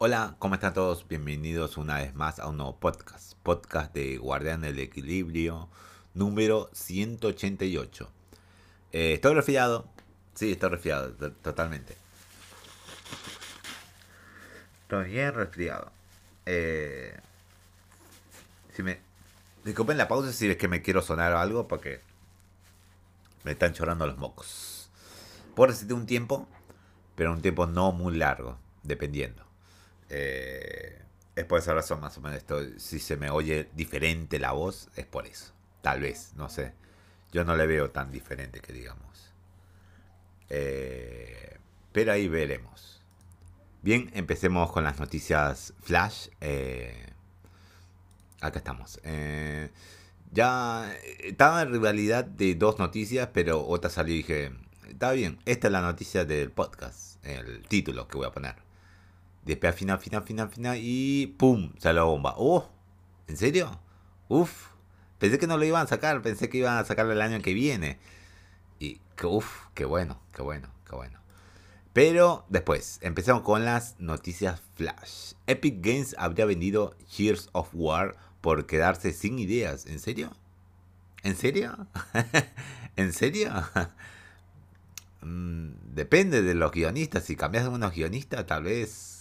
Hola, 0.00 0.36
¿cómo 0.38 0.54
están 0.54 0.74
todos? 0.74 1.08
Bienvenidos 1.08 1.76
una 1.76 1.96
vez 1.96 2.14
más 2.14 2.38
a 2.38 2.46
un 2.46 2.58
nuevo 2.58 2.76
podcast, 2.76 3.34
podcast 3.42 3.92
de 3.92 4.16
Guardián 4.16 4.60
del 4.60 4.78
Equilibrio 4.78 5.68
número 6.14 6.70
188. 6.72 8.08
Eh, 8.92 9.14
¿Estoy 9.14 9.34
resfriado? 9.34 9.88
Sí, 10.34 10.52
estoy 10.52 10.70
resfriado, 10.70 11.12
totalmente. 11.42 11.96
Estoy 14.82 15.10
bien 15.10 15.34
resfriado. 15.34 15.90
Eh, 16.46 17.18
si 18.76 18.84
me... 18.84 19.00
Disculpen 19.64 19.98
la 19.98 20.06
pausa 20.06 20.32
si 20.32 20.48
es 20.48 20.56
que 20.56 20.68
me 20.68 20.80
quiero 20.80 21.02
sonar 21.02 21.32
algo 21.32 21.66
porque 21.66 22.02
me 23.42 23.50
están 23.50 23.72
chorando 23.72 24.06
los 24.06 24.16
mocos. 24.16 24.90
Puedo 25.56 25.72
resistir 25.72 25.94
un 25.94 26.06
tiempo, 26.06 26.46
pero 27.16 27.32
un 27.32 27.42
tiempo 27.42 27.66
no 27.66 27.90
muy 27.90 28.16
largo, 28.16 28.58
dependiendo. 28.84 29.47
Eh, 30.08 31.02
es 31.36 31.44
por 31.44 31.58
esa 31.58 31.74
razón 31.74 32.00
más 32.00 32.16
o 32.18 32.20
menos 32.20 32.38
esto. 32.38 32.60
Si 32.78 32.98
se 32.98 33.16
me 33.16 33.30
oye 33.30 33.68
diferente 33.74 34.38
la 34.38 34.52
voz, 34.52 34.88
es 34.96 35.06
por 35.06 35.26
eso. 35.26 35.52
Tal 35.82 36.00
vez, 36.00 36.32
no 36.36 36.48
sé. 36.48 36.72
Yo 37.32 37.44
no 37.44 37.56
le 37.56 37.66
veo 37.66 37.90
tan 37.90 38.10
diferente 38.10 38.60
que 38.60 38.72
digamos. 38.72 39.32
Eh, 40.48 41.58
pero 41.92 42.12
ahí 42.12 42.28
veremos. 42.28 43.02
Bien, 43.82 44.10
empecemos 44.14 44.72
con 44.72 44.84
las 44.84 44.98
noticias 44.98 45.74
flash. 45.82 46.28
Eh, 46.40 47.06
acá 48.40 48.58
estamos. 48.58 49.00
ya 50.32 50.92
estaba 51.20 51.62
en 51.62 51.72
rivalidad 51.72 52.24
de 52.24 52.54
dos 52.54 52.78
noticias, 52.78 53.28
pero 53.32 53.66
otra 53.66 53.90
salió 53.90 54.14
y 54.14 54.18
dije, 54.18 54.52
está 54.88 55.12
bien, 55.12 55.38
esta 55.46 55.68
es 55.68 55.72
la 55.72 55.80
noticia 55.80 56.24
del 56.24 56.50
podcast, 56.50 57.24
el 57.24 57.62
título 57.68 58.08
que 58.08 58.18
voy 58.18 58.26
a 58.26 58.32
poner. 58.32 58.67
Después 59.48 59.72
al 59.72 59.78
final, 59.78 59.98
final, 59.98 60.22
final, 60.24 60.50
final 60.50 60.78
y 60.78 61.26
¡pum! 61.38 61.72
Sale 61.78 61.94
la 61.94 62.02
bomba. 62.02 62.34
¡Oh! 62.36 62.68
¿En 63.28 63.38
serio? 63.38 63.80
¡Uf! 64.28 64.72
Pensé 65.18 65.38
que 65.38 65.46
no 65.46 65.56
lo 65.56 65.64
iban 65.64 65.84
a 65.84 65.88
sacar, 65.88 66.20
pensé 66.20 66.50
que 66.50 66.58
iban 66.58 66.76
a 66.76 66.84
sacarlo 66.84 67.12
el 67.12 67.22
año 67.22 67.40
que 67.40 67.54
viene. 67.54 67.98
Y 68.78 69.00
¡uf! 69.24 69.68
¡Qué 69.72 69.86
bueno! 69.86 70.20
¡Qué 70.34 70.42
bueno! 70.42 70.68
¡Qué 70.86 70.94
bueno! 70.94 71.18
Pero 71.94 72.44
después, 72.50 72.98
empezamos 73.00 73.42
con 73.42 73.64
las 73.64 73.98
noticias 73.98 74.60
flash. 74.74 75.32
Epic 75.46 75.76
Games 75.80 76.14
habría 76.18 76.44
vendido 76.44 76.94
Years 77.16 77.48
of 77.52 77.70
War 77.72 78.16
por 78.42 78.66
quedarse 78.66 79.14
sin 79.14 79.38
ideas. 79.38 79.86
¿En 79.86 79.98
serio? 79.98 80.30
¿En 81.22 81.36
serio? 81.36 81.86
¿En 82.96 83.14
serio? 83.14 83.50
Mm, 85.20 85.72
depende 85.96 86.42
de 86.42 86.54
los 86.54 86.70
guionistas. 86.70 87.24
Si 87.24 87.34
cambias 87.34 87.64
de 87.64 87.70
unos 87.70 87.92
guionistas, 87.92 88.46
tal 88.46 88.62
vez 88.62 89.17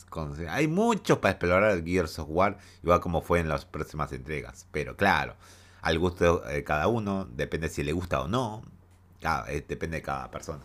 hay 0.50 0.68
mucho 0.68 1.22
para 1.22 1.34
explorar 1.34 1.84
Gears 1.84 2.20
of 2.20 2.28
War, 2.30 2.58
igual 2.84 3.00
como 3.02 3.22
fue 3.22 3.40
en 3.40 3.50
las 3.50 3.66
próximas 3.66 4.12
entregas. 4.12 4.68
Pero 4.72 4.96
claro, 4.96 5.36
al 5.82 6.00
gusto 6.00 6.40
de 6.40 6.64
cada 6.64 6.88
uno, 6.88 7.26
depende 7.26 7.70
si 7.70 7.84
le 7.84 7.94
gusta 7.94 8.22
o 8.22 8.28
no. 8.28 8.64
Eh, 9.48 9.66
depende 9.68 9.98
de 9.98 10.04
cada 10.04 10.30
persona. 10.30 10.64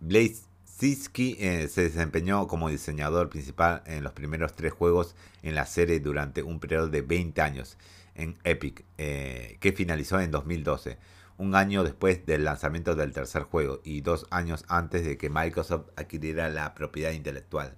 Blaze 0.00 0.42
Siski 0.64 1.36
eh, 1.38 1.68
se 1.68 1.82
desempeñó 1.82 2.48
como 2.48 2.68
diseñador 2.68 3.28
principal 3.28 3.82
en 3.86 4.02
los 4.02 4.12
primeros 4.12 4.54
tres 4.54 4.72
juegos 4.72 5.14
en 5.42 5.54
la 5.54 5.66
serie 5.66 6.00
durante 6.00 6.42
un 6.42 6.58
periodo 6.58 6.88
de 6.88 7.02
20 7.02 7.40
años 7.40 7.76
en 8.14 8.36
Epic, 8.44 8.84
eh, 8.98 9.58
que 9.60 9.72
finalizó 9.72 10.20
en 10.20 10.30
2012 10.30 10.98
un 11.42 11.56
año 11.56 11.82
después 11.82 12.24
del 12.24 12.44
lanzamiento 12.44 12.94
del 12.94 13.12
tercer 13.12 13.42
juego 13.42 13.80
y 13.82 14.00
dos 14.00 14.26
años 14.30 14.64
antes 14.68 15.04
de 15.04 15.18
que 15.18 15.28
Microsoft 15.28 15.88
adquiriera 15.96 16.48
la 16.48 16.72
propiedad 16.74 17.10
intelectual. 17.10 17.76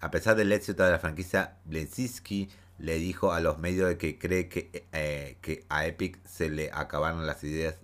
A 0.00 0.10
pesar 0.10 0.36
del 0.36 0.52
éxito 0.52 0.84
de 0.84 0.90
la 0.90 0.98
franquicia, 0.98 1.58
Blesinski 1.66 2.48
le 2.78 2.96
dijo 2.96 3.32
a 3.32 3.40
los 3.40 3.58
medios 3.58 3.88
de 3.88 3.98
que 3.98 4.18
cree 4.18 4.48
que, 4.48 4.86
eh, 4.92 5.36
que 5.42 5.64
a 5.68 5.86
Epic 5.86 6.18
se 6.26 6.48
le 6.48 6.70
acabaron 6.72 7.26
las 7.26 7.44
ideas 7.44 7.76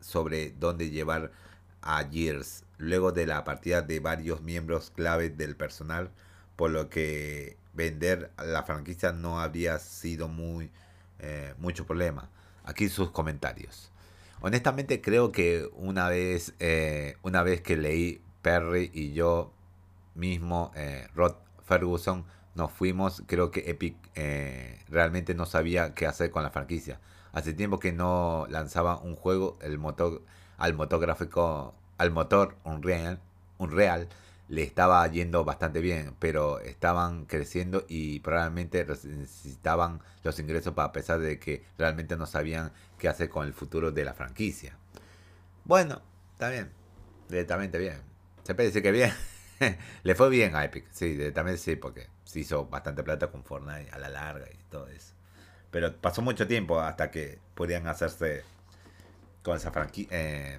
sobre 0.00 0.52
dónde 0.52 0.90
llevar 0.90 1.32
a 1.82 2.04
Gears 2.08 2.64
luego 2.76 3.10
de 3.10 3.26
la 3.26 3.42
partida 3.42 3.82
de 3.82 3.98
varios 3.98 4.40
miembros 4.42 4.90
clave 4.90 5.30
del 5.30 5.56
personal, 5.56 6.10
por 6.54 6.70
lo 6.70 6.88
que 6.88 7.56
vender 7.72 8.30
la 8.38 8.62
franquicia 8.62 9.12
no 9.12 9.40
había 9.40 9.78
sido 9.80 10.28
muy 10.28 10.70
eh, 11.18 11.54
mucho 11.58 11.86
problema. 11.86 12.30
Aquí 12.64 12.88
sus 12.88 13.10
comentarios. 13.10 13.90
Honestamente 14.40 15.00
creo 15.00 15.32
que 15.32 15.68
una 15.74 16.08
vez, 16.08 16.54
eh, 16.60 17.16
una 17.22 17.42
vez 17.42 17.60
que 17.60 17.76
leí 17.76 18.22
Perry 18.42 18.90
y 18.94 19.12
yo 19.12 19.52
mismo, 20.14 20.70
eh, 20.76 21.08
Rod 21.14 21.34
Ferguson, 21.64 22.24
nos 22.54 22.70
fuimos, 22.70 23.22
creo 23.26 23.50
que 23.50 23.68
Epic 23.70 23.96
eh, 24.14 24.80
realmente 24.88 25.34
no 25.34 25.44
sabía 25.44 25.92
qué 25.94 26.06
hacer 26.06 26.30
con 26.30 26.44
la 26.44 26.50
franquicia. 26.50 27.00
Hace 27.32 27.52
tiempo 27.52 27.80
que 27.80 27.92
no 27.92 28.46
lanzaba 28.48 28.98
un 28.98 29.16
juego 29.16 29.58
el 29.60 29.78
motor, 29.78 30.22
al 30.56 30.74
motor 30.74 31.00
gráfico, 31.00 31.74
al 31.98 32.12
motor 32.12 32.56
Unreal, 32.64 33.20
Unreal 33.58 34.08
le 34.48 34.62
estaba 34.62 35.06
yendo 35.08 35.44
bastante 35.44 35.80
bien, 35.80 36.14
pero 36.18 36.58
estaban 36.60 37.26
creciendo 37.26 37.84
y 37.86 38.20
probablemente 38.20 38.84
necesitaban 38.84 40.00
los 40.24 40.38
ingresos 40.38 40.74
para 40.74 40.92
pesar 40.92 41.20
de 41.20 41.38
que 41.38 41.64
realmente 41.76 42.16
no 42.16 42.26
sabían 42.26 42.72
qué 42.98 43.08
hacer 43.08 43.28
con 43.28 43.46
el 43.46 43.52
futuro 43.52 43.92
de 43.92 44.04
la 44.04 44.14
franquicia. 44.14 44.76
Bueno, 45.64 46.00
está 46.32 46.48
bien, 46.48 46.70
directamente 47.28 47.78
bien. 47.78 48.00
Se 48.42 48.54
puede 48.54 48.68
decir 48.68 48.82
que 48.82 48.92
bien. 48.92 49.12
le 50.02 50.14
fue 50.14 50.30
bien 50.30 50.56
a 50.56 50.64
Epic, 50.64 50.86
sí, 50.90 51.10
directamente 51.10 51.58
sí, 51.58 51.76
porque 51.76 52.08
se 52.24 52.40
hizo 52.40 52.66
bastante 52.66 53.02
plata 53.02 53.30
con 53.30 53.44
Fortnite 53.44 53.90
a 53.90 53.98
la 53.98 54.08
larga 54.08 54.46
y 54.50 54.56
todo 54.70 54.88
eso. 54.88 55.12
Pero 55.70 55.94
pasó 55.94 56.22
mucho 56.22 56.46
tiempo 56.46 56.80
hasta 56.80 57.10
que 57.10 57.38
podían 57.54 57.86
hacerse 57.86 58.44
con 59.42 59.56
esa 59.56 59.70
franquicia, 59.70 60.08
eh, 60.18 60.58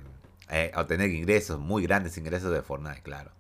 eh, 0.52 0.72
obtener 0.76 1.10
ingresos, 1.10 1.60
muy 1.60 1.84
grandes 1.84 2.18
ingresos 2.18 2.52
de 2.52 2.62
Fortnite, 2.62 3.02
claro. 3.02 3.32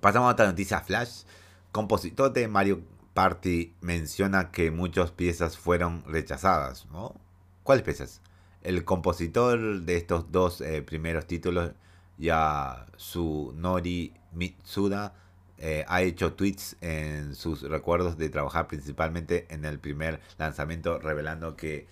Pasamos 0.00 0.28
a 0.28 0.32
otra 0.32 0.46
noticia 0.46 0.80
flash. 0.80 1.24
Compositor 1.72 2.32
de 2.32 2.48
Mario 2.48 2.82
Party 3.12 3.74
menciona 3.82 4.50
que 4.50 4.70
muchas 4.70 5.10
piezas 5.10 5.58
fueron 5.58 6.02
rechazadas. 6.06 6.86
¿no? 6.90 7.14
¿Cuáles 7.62 7.84
piezas? 7.84 8.22
El 8.62 8.84
compositor 8.84 9.82
de 9.82 9.96
estos 9.96 10.32
dos 10.32 10.62
eh, 10.62 10.80
primeros 10.82 11.26
títulos, 11.26 11.72
Yasunori 12.18 14.14
Mitsuda, 14.32 15.14
eh, 15.58 15.84
ha 15.86 16.00
hecho 16.00 16.32
tweets 16.32 16.76
en 16.80 17.34
sus 17.34 17.62
recuerdos 17.62 18.16
de 18.16 18.30
trabajar 18.30 18.66
principalmente 18.68 19.46
en 19.50 19.66
el 19.66 19.78
primer 19.78 20.20
lanzamiento, 20.38 20.98
revelando 20.98 21.56
que, 21.56 21.86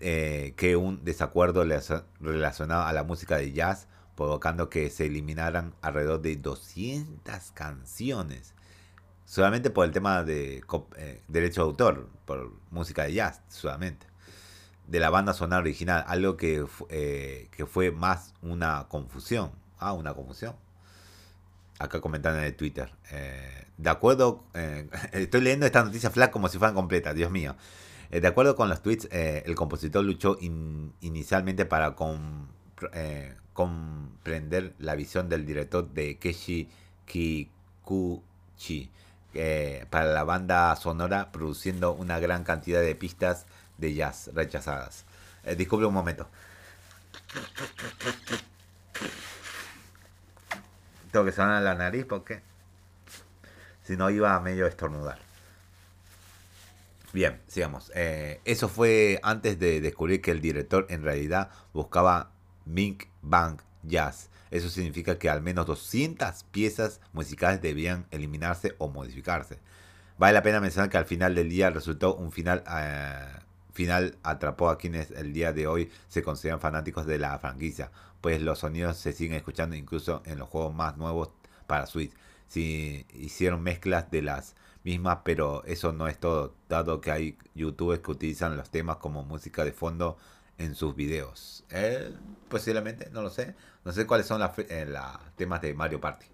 eh, 0.00 0.54
que 0.56 0.74
un 0.74 1.04
desacuerdo 1.04 1.64
relacionado 2.20 2.82
a 2.82 2.92
la 2.92 3.04
música 3.04 3.36
de 3.36 3.52
jazz 3.52 3.86
provocando 4.16 4.70
que 4.70 4.90
se 4.90 5.06
eliminaran 5.06 5.74
alrededor 5.82 6.22
de 6.22 6.36
200 6.36 7.52
canciones. 7.52 8.54
Solamente 9.24 9.70
por 9.70 9.84
el 9.84 9.92
tema 9.92 10.24
de 10.24 10.62
eh, 10.96 11.22
derecho 11.28 11.62
de 11.62 11.66
autor, 11.68 12.08
por 12.24 12.52
música 12.70 13.04
de 13.04 13.12
jazz, 13.12 13.42
solamente. 13.48 14.06
De 14.86 15.00
la 15.00 15.10
banda 15.10 15.34
sonora 15.34 15.60
original, 15.60 16.04
algo 16.06 16.36
que, 16.36 16.64
eh, 16.88 17.48
que 17.50 17.66
fue 17.66 17.90
más 17.90 18.34
una 18.40 18.86
confusión. 18.88 19.50
Ah, 19.78 19.92
una 19.92 20.14
confusión. 20.14 20.54
Acá 21.78 22.00
comentando 22.00 22.38
en 22.38 22.46
el 22.46 22.56
Twitter. 22.56 22.92
Eh, 23.10 23.66
de 23.76 23.90
acuerdo, 23.90 24.44
estoy 25.12 25.40
leyendo 25.42 25.66
esta 25.66 25.84
noticia 25.84 26.10
flash 26.10 26.30
como 26.30 26.48
si 26.48 26.56
fueran 26.58 26.74
completas, 26.74 27.14
Dios 27.14 27.30
mío. 27.30 27.56
de 28.10 28.26
acuerdo 28.26 28.56
con 28.56 28.70
los 28.70 28.80
tweets, 28.80 29.08
el 29.10 29.54
compositor 29.56 30.02
luchó 30.04 30.38
inicialmente 30.40 31.66
para 31.66 31.94
comprender 33.52 34.74
la 34.78 34.94
visión 34.94 35.28
del 35.28 35.46
director 35.46 35.88
de 35.88 36.18
Keshi 36.18 36.68
Kikuchi 37.06 38.90
eh, 39.38 39.86
para 39.90 40.06
la 40.06 40.24
banda 40.24 40.74
sonora, 40.76 41.30
produciendo 41.30 41.92
una 41.92 42.18
gran 42.18 42.42
cantidad 42.44 42.80
de 42.80 42.94
pistas 42.94 43.46
de 43.78 43.94
jazz 43.94 44.30
rechazadas. 44.34 45.04
Eh, 45.44 45.56
disculpe 45.56 45.86
un 45.86 45.94
momento. 45.94 46.26
Tengo 51.12 51.24
que 51.24 51.32
sonar 51.32 51.62
la 51.62 51.74
nariz 51.74 52.04
porque 52.06 52.40
si 53.84 53.96
no 53.96 54.10
iba 54.10 54.34
a 54.34 54.40
medio 54.40 54.66
estornudar. 54.66 55.18
Bien, 57.12 57.40
sigamos. 57.46 57.92
Eh, 57.94 58.40
eso 58.44 58.68
fue 58.68 59.20
antes 59.22 59.58
de 59.58 59.80
descubrir 59.80 60.20
que 60.20 60.30
el 60.30 60.40
director 60.40 60.86
en 60.90 61.02
realidad 61.02 61.50
buscaba 61.72 62.30
Mink 62.66 63.04
Bang 63.22 63.60
Jazz. 63.82 64.28
Eso 64.50 64.68
significa 64.68 65.18
que 65.18 65.30
al 65.30 65.42
menos 65.42 65.66
200 65.66 66.44
piezas 66.44 67.00
musicales 67.12 67.62
debían 67.62 68.06
eliminarse 68.10 68.74
o 68.78 68.88
modificarse. 68.88 69.58
Vale 70.18 70.34
la 70.34 70.42
pena 70.42 70.60
mencionar 70.60 70.88
que 70.90 70.98
al 70.98 71.04
final 71.04 71.34
del 71.34 71.48
día 71.48 71.70
resultó 71.70 72.14
un 72.14 72.32
final, 72.32 72.64
eh, 72.70 73.26
final 73.72 74.16
atrapó 74.22 74.70
a 74.70 74.78
quienes 74.78 75.10
el 75.10 75.32
día 75.32 75.52
de 75.52 75.66
hoy 75.66 75.90
se 76.08 76.22
consideran 76.22 76.60
fanáticos 76.60 77.06
de 77.06 77.18
la 77.18 77.38
franquicia, 77.38 77.90
pues 78.20 78.40
los 78.40 78.60
sonidos 78.60 78.96
se 78.96 79.12
siguen 79.12 79.36
escuchando 79.36 79.76
incluso 79.76 80.22
en 80.24 80.38
los 80.38 80.48
juegos 80.48 80.74
más 80.74 80.96
nuevos 80.96 81.30
para 81.66 81.86
Switch. 81.86 82.12
Si 82.48 83.06
hicieron 83.12 83.62
mezclas 83.62 84.10
de 84.10 84.22
las 84.22 84.54
mismas, 84.84 85.18
pero 85.24 85.64
eso 85.64 85.92
no 85.92 86.08
es 86.08 86.18
todo, 86.18 86.54
dado 86.68 87.00
que 87.00 87.10
hay 87.10 87.38
youtubers 87.54 88.00
que 88.00 88.12
utilizan 88.12 88.56
los 88.56 88.70
temas 88.70 88.96
como 88.98 89.24
música 89.24 89.64
de 89.64 89.72
fondo 89.72 90.16
en 90.58 90.74
sus 90.74 90.94
videos. 90.94 91.64
Eh, 91.70 92.14
posiblemente, 92.48 93.10
no 93.10 93.22
lo 93.22 93.30
sé. 93.30 93.54
No 93.84 93.92
sé 93.92 94.06
cuáles 94.06 94.26
son 94.26 94.40
los 94.40 94.50
eh, 94.58 94.86
temas 95.36 95.60
de 95.60 95.74
Mario 95.74 96.00
Party. 96.00 96.26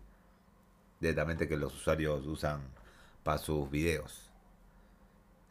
Directamente 1.00 1.48
que 1.48 1.56
los 1.56 1.74
usuarios 1.74 2.26
usan 2.26 2.62
para 3.22 3.38
sus 3.38 3.70
videos. 3.70 4.30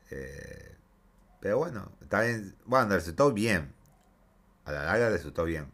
Eh, 0.09 0.75
pero 1.39 1.57
bueno, 1.57 1.91
bien. 2.09 2.55
Bueno, 2.65 2.89
resultó 2.95 3.31
bien. 3.31 3.73
A 4.65 4.71
la 4.71 4.83
larga 4.85 5.09
resultó 5.09 5.43
bien. 5.43 5.71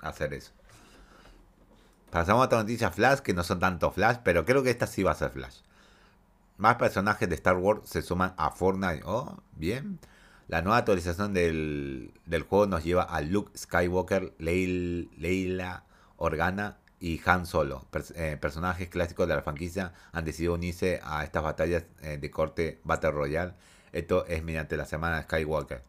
Hacer 0.00 0.34
eso. 0.34 0.52
Pasamos 2.10 2.42
a 2.42 2.46
otra 2.46 2.58
noticia 2.58 2.90
Flash, 2.90 3.18
que 3.20 3.34
no 3.34 3.42
son 3.42 3.58
tanto 3.58 3.90
Flash, 3.90 4.18
pero 4.22 4.44
creo 4.44 4.62
que 4.62 4.70
esta 4.70 4.86
sí 4.86 5.02
va 5.02 5.10
a 5.10 5.16
ser 5.16 5.30
Flash. 5.30 5.62
Más 6.58 6.76
personajes 6.76 7.28
de 7.28 7.34
Star 7.34 7.56
Wars 7.56 7.88
se 7.88 8.02
suman 8.02 8.34
a 8.36 8.50
Fortnite. 8.50 9.02
Oh, 9.04 9.42
bien. 9.56 9.98
La 10.48 10.60
nueva 10.60 10.78
actualización 10.78 11.32
del, 11.32 12.12
juego 12.48 12.66
nos 12.66 12.84
lleva 12.84 13.02
a 13.02 13.20
Luke 13.22 13.56
Skywalker, 13.56 14.34
Leila 14.38 15.84
Organa 16.16 16.78
y 17.00 17.20
Han 17.24 17.46
Solo. 17.46 17.86
Eh, 18.14 18.36
personajes 18.40 18.88
clásicos 18.88 19.26
de 19.26 19.34
la 19.34 19.42
franquicia 19.42 19.92
han 20.12 20.24
decidido 20.24 20.54
unirse 20.54 21.00
a 21.02 21.24
estas 21.24 21.42
batallas 21.42 21.84
eh, 22.02 22.18
de 22.18 22.30
corte 22.30 22.80
Battle 22.84 23.12
Royale. 23.12 23.54
Esto 23.92 24.26
es 24.26 24.42
mediante 24.42 24.76
la 24.76 24.84
semana 24.84 25.22
Skywalker. 25.22 25.82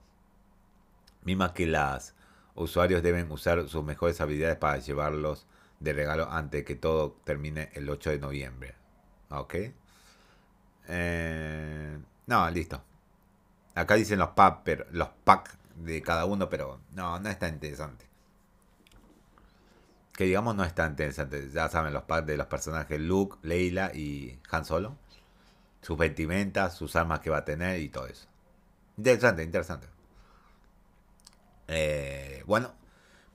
Misma 1.23 1.53
que 1.53 1.67
los 1.67 2.13
usuarios 2.55 3.03
deben 3.03 3.29
usar 3.31 3.67
sus 3.67 3.83
mejores 3.83 4.21
habilidades 4.21 4.57
para 4.57 4.77
llevarlos 4.77 5.47
de 5.79 5.91
regalo 5.91 6.31
antes 6.31 6.63
que 6.63 6.75
todo 6.75 7.17
termine 7.25 7.71
el 7.73 7.89
8 7.89 8.11
de 8.11 8.19
noviembre. 8.19 8.75
¿Ok? 9.29 9.55
Eh, 10.87 11.97
no, 12.27 12.49
listo. 12.51 12.81
Acá 13.75 13.95
dicen 13.95 14.19
los 14.19 14.29
packs 14.29 14.85
los 14.91 15.09
packs 15.25 15.57
de 15.75 16.01
cada 16.01 16.25
uno, 16.25 16.49
pero 16.49 16.79
no, 16.93 17.19
no 17.19 17.29
es 17.29 17.37
tan 17.37 17.53
interesante. 17.53 18.05
Que 20.13 20.23
digamos 20.23 20.55
no 20.55 20.63
es 20.63 20.73
tan 20.73 20.91
interesante. 20.91 21.49
Ya 21.51 21.67
saben 21.67 21.93
los 21.93 22.03
packs 22.03 22.25
de 22.25 22.37
los 22.37 22.47
personajes 22.47 22.99
Luke, 22.99 23.37
Leila 23.43 23.91
y 23.93 24.39
Han 24.49 24.63
Solo. 24.63 24.97
Sus 25.81 25.97
vestimentas, 25.97 26.73
sus 26.73 26.95
armas 26.95 27.19
que 27.19 27.29
va 27.29 27.39
a 27.39 27.45
tener 27.45 27.81
y 27.81 27.89
todo 27.89 28.07
eso. 28.07 28.27
Interesante, 28.97 29.43
interesante. 29.43 29.87
Eh, 31.67 32.43
bueno, 32.45 32.73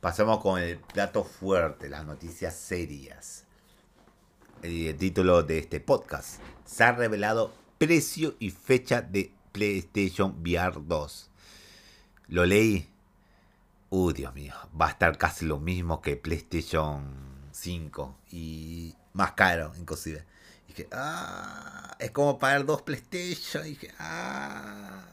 pasemos 0.00 0.40
con 0.40 0.58
el 0.60 0.78
plato 0.78 1.22
fuerte, 1.22 1.90
las 1.90 2.06
noticias 2.06 2.56
serias. 2.56 3.44
El 4.62 4.96
título 4.96 5.42
de 5.42 5.58
este 5.58 5.80
podcast. 5.80 6.40
Se 6.64 6.82
ha 6.84 6.92
revelado 6.92 7.52
precio 7.78 8.36
y 8.38 8.50
fecha 8.50 9.02
de 9.02 9.32
PlayStation 9.52 10.40
VR 10.40 10.80
2. 10.86 11.30
Lo 12.28 12.46
leí. 12.46 12.88
Uy, 13.90 14.12
Dios 14.12 14.34
mío. 14.34 14.54
Va 14.80 14.86
a 14.86 14.90
estar 14.90 15.18
casi 15.18 15.44
lo 15.44 15.58
mismo 15.58 16.00
que 16.00 16.16
PlayStation 16.16 17.48
5. 17.52 18.16
Y 18.30 18.94
más 19.12 19.32
caro, 19.32 19.72
inclusive. 19.78 20.24
Dije, 20.68 20.88
ah, 20.92 21.96
es 21.98 22.12
como 22.12 22.38
pagar 22.38 22.64
dos 22.64 22.82
PlayStation. 22.82 23.64
Ah. 23.98 25.04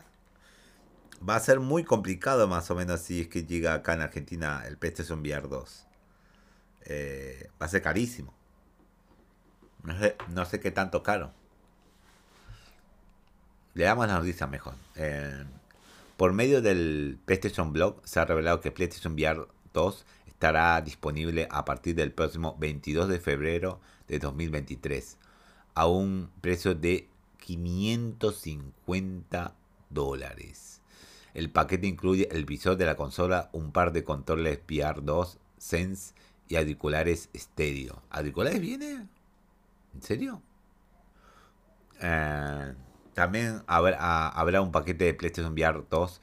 Va 1.27 1.35
a 1.35 1.39
ser 1.39 1.59
muy 1.59 1.83
complicado 1.83 2.47
más 2.47 2.69
o 2.69 2.75
menos 2.75 3.01
si 3.01 3.21
es 3.21 3.27
que 3.27 3.43
llega 3.43 3.73
acá 3.73 3.93
en 3.93 4.01
Argentina 4.01 4.63
el 4.67 4.77
PlayStation 4.77 5.21
VR 5.21 5.47
2. 5.47 5.87
Eh, 6.85 7.49
va 7.59 7.65
a 7.65 7.69
ser 7.69 7.81
carísimo. 7.81 8.33
No 9.83 9.97
sé, 9.99 10.15
no 10.29 10.45
sé 10.45 10.59
qué 10.59 10.69
tanto 10.69 11.01
caro. 11.01 11.33
Le 13.77 13.85
damos 13.85 14.07
la 14.07 14.17
noticia 14.17 14.47
mejor. 14.47 14.73
Eh, 14.95 15.45
por 16.17 16.33
medio 16.33 16.63
del 16.63 17.19
PlayStation 17.25 17.71
Blog 17.71 18.01
se 18.05 18.19
ha 18.19 18.25
revelado 18.25 18.59
que 18.59 18.71
PlayStation 18.71 19.13
VR 19.13 19.47
2 19.71 20.05
estará 20.25 20.81
disponible 20.81 21.47
a 21.51 21.63
partir 21.63 21.93
del 21.93 22.11
próximo 22.11 22.57
22 22.57 23.07
de 23.07 23.19
febrero 23.19 23.79
de 24.07 24.17
2023 24.17 25.19
a 25.75 25.85
un 25.85 26.31
precio 26.41 26.73
de 26.73 27.07
550 27.37 29.53
dólares. 29.91 30.81
El 31.35 31.51
paquete 31.51 31.85
incluye 31.85 32.27
el 32.31 32.45
visor 32.45 32.77
de 32.77 32.87
la 32.87 32.95
consola, 32.95 33.51
un 33.51 33.71
par 33.71 33.91
de 33.91 34.03
controles 34.03 34.59
VR 34.67 35.03
2 35.03 35.37
Sense 35.59 36.15
y 36.47 36.55
auriculares 36.55 37.29
estéreo. 37.31 38.01
¿Auriculares 38.09 38.59
viene? 38.59 39.05
¿En 39.93 40.01
serio? 40.01 40.41
Eh, 42.01 42.73
también 43.17 43.63
habrá, 43.65 44.61
un 44.61 44.71
paquete 44.71 45.05
de 45.05 45.13
PlayStation 45.15 45.53
VR 45.53 45.83
2 45.89 46.21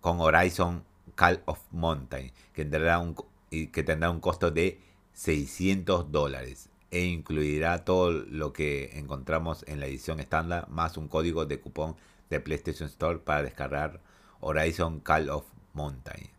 con 0.00 0.18
Horizon 0.18 0.82
Call 1.14 1.40
of 1.44 1.60
Mountain, 1.70 2.32
que 2.52 2.64
tendrá 2.64 2.98
un, 2.98 3.14
que 3.50 3.84
tendrá 3.84 4.10
un 4.10 4.18
costo 4.18 4.50
de 4.50 4.80
600 5.12 6.10
dólares 6.10 6.70
e 6.90 7.04
incluirá 7.04 7.84
todo 7.84 8.10
lo 8.10 8.52
que 8.52 8.98
encontramos 8.98 9.64
en 9.68 9.78
la 9.78 9.86
edición 9.86 10.18
estándar, 10.18 10.68
más 10.70 10.96
un 10.96 11.06
código 11.06 11.46
de 11.46 11.60
cupón 11.60 11.94
de 12.30 12.40
PlayStation 12.40 12.88
Store 12.88 13.20
para 13.20 13.44
descargar 13.44 14.00
Horizon 14.40 14.98
Call 14.98 15.30
of 15.30 15.44
Mountain. 15.72 16.30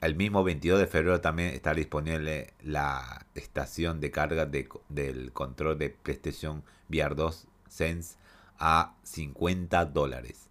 El 0.00 0.14
mismo 0.14 0.44
22 0.44 0.78
de 0.78 0.86
febrero 0.86 1.20
también 1.20 1.48
está 1.54 1.74
disponible 1.74 2.54
la 2.62 3.26
estación 3.34 3.98
de 3.98 4.12
carga 4.12 4.46
del 4.46 5.32
control 5.32 5.76
de 5.76 5.90
PlayStation 5.90 6.62
VR 6.88 7.16
2 7.16 7.48
Sense 7.68 8.14
a 8.58 8.96
50 9.02 9.86
dólares, 9.86 10.48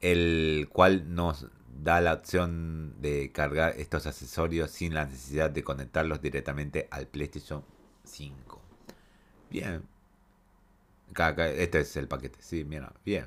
el 0.00 0.68
cual 0.72 1.14
nos 1.14 1.46
da 1.82 2.00
la 2.00 2.14
opción 2.14 2.94
de 3.00 3.32
cargar 3.32 3.74
estos 3.76 4.06
accesorios 4.06 4.70
sin 4.70 4.94
la 4.94 5.04
necesidad 5.04 5.50
de 5.50 5.64
conectarlos 5.64 6.20
directamente 6.22 6.88
al 6.90 7.06
PlayStation 7.06 7.64
5. 8.04 8.62
Bien. 9.50 9.82
Este 11.56 11.80
es 11.80 11.96
el 11.96 12.08
paquete, 12.08 12.38
sí, 12.42 12.64
mira, 12.64 12.92
bien. 13.04 13.26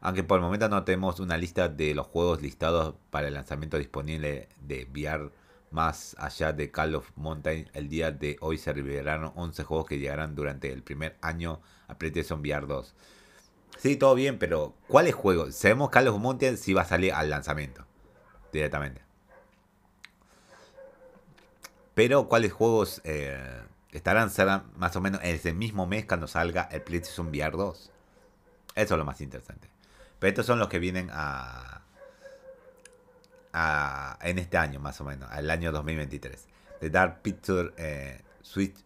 Aunque 0.00 0.22
por 0.22 0.38
el 0.38 0.44
momento 0.44 0.68
no 0.68 0.84
tenemos 0.84 1.18
una 1.20 1.36
lista 1.36 1.68
de 1.68 1.94
los 1.94 2.06
juegos 2.06 2.42
listados 2.42 2.94
para 3.10 3.28
el 3.28 3.34
lanzamiento 3.34 3.78
disponible 3.78 4.48
de 4.60 4.84
VR 4.84 5.32
más 5.70 6.14
allá 6.18 6.52
de 6.52 6.70
Call 6.70 6.94
of 6.94 7.10
Mountain, 7.16 7.68
el 7.74 7.88
día 7.88 8.12
de 8.12 8.36
hoy 8.40 8.58
se 8.58 8.72
revelaron 8.72 9.32
11 9.34 9.64
juegos 9.64 9.86
que 9.86 9.98
llegarán 9.98 10.34
durante 10.34 10.72
el 10.72 10.82
primer 10.82 11.16
año 11.20 11.60
a 11.88 11.98
PlayStation 11.98 12.40
VR 12.40 12.66
2. 12.66 12.94
Sí, 13.78 13.96
todo 13.96 14.14
bien, 14.14 14.38
pero 14.38 14.74
¿cuáles 14.88 15.14
juegos? 15.14 15.54
Sabemos 15.54 15.90
Carlos 15.90 16.18
Montiel 16.18 16.58
si 16.58 16.72
va 16.72 16.82
a 16.82 16.86
salir 16.86 17.12
al 17.12 17.30
lanzamiento. 17.30 17.84
Directamente. 18.52 19.02
Pero 21.94 22.28
¿cuáles 22.28 22.52
juegos 22.52 23.00
eh, 23.04 23.62
estarán 23.90 24.30
serán 24.30 24.70
más 24.76 24.96
o 24.96 25.00
menos 25.00 25.22
en 25.22 25.34
ese 25.34 25.52
mismo 25.52 25.86
mes 25.86 26.06
cuando 26.06 26.26
salga 26.26 26.68
el 26.70 26.82
PlayStation 26.82 27.28
VR 27.28 27.56
2? 27.56 27.90
Eso 28.74 28.94
es 28.94 28.98
lo 28.98 29.04
más 29.04 29.20
interesante. 29.20 29.70
Pero 30.18 30.28
estos 30.30 30.46
son 30.46 30.58
los 30.58 30.68
que 30.68 30.78
vienen 30.78 31.10
a, 31.12 31.82
a 33.52 34.18
en 34.22 34.38
este 34.38 34.56
año 34.56 34.80
más 34.80 35.00
o 35.00 35.04
menos, 35.04 35.30
al 35.30 35.50
año 35.50 35.72
2023. 35.72 36.46
The 36.80 36.90
Dark 36.90 37.22
Picture 37.22 37.72
eh, 37.76 38.20
Switch 38.42 38.76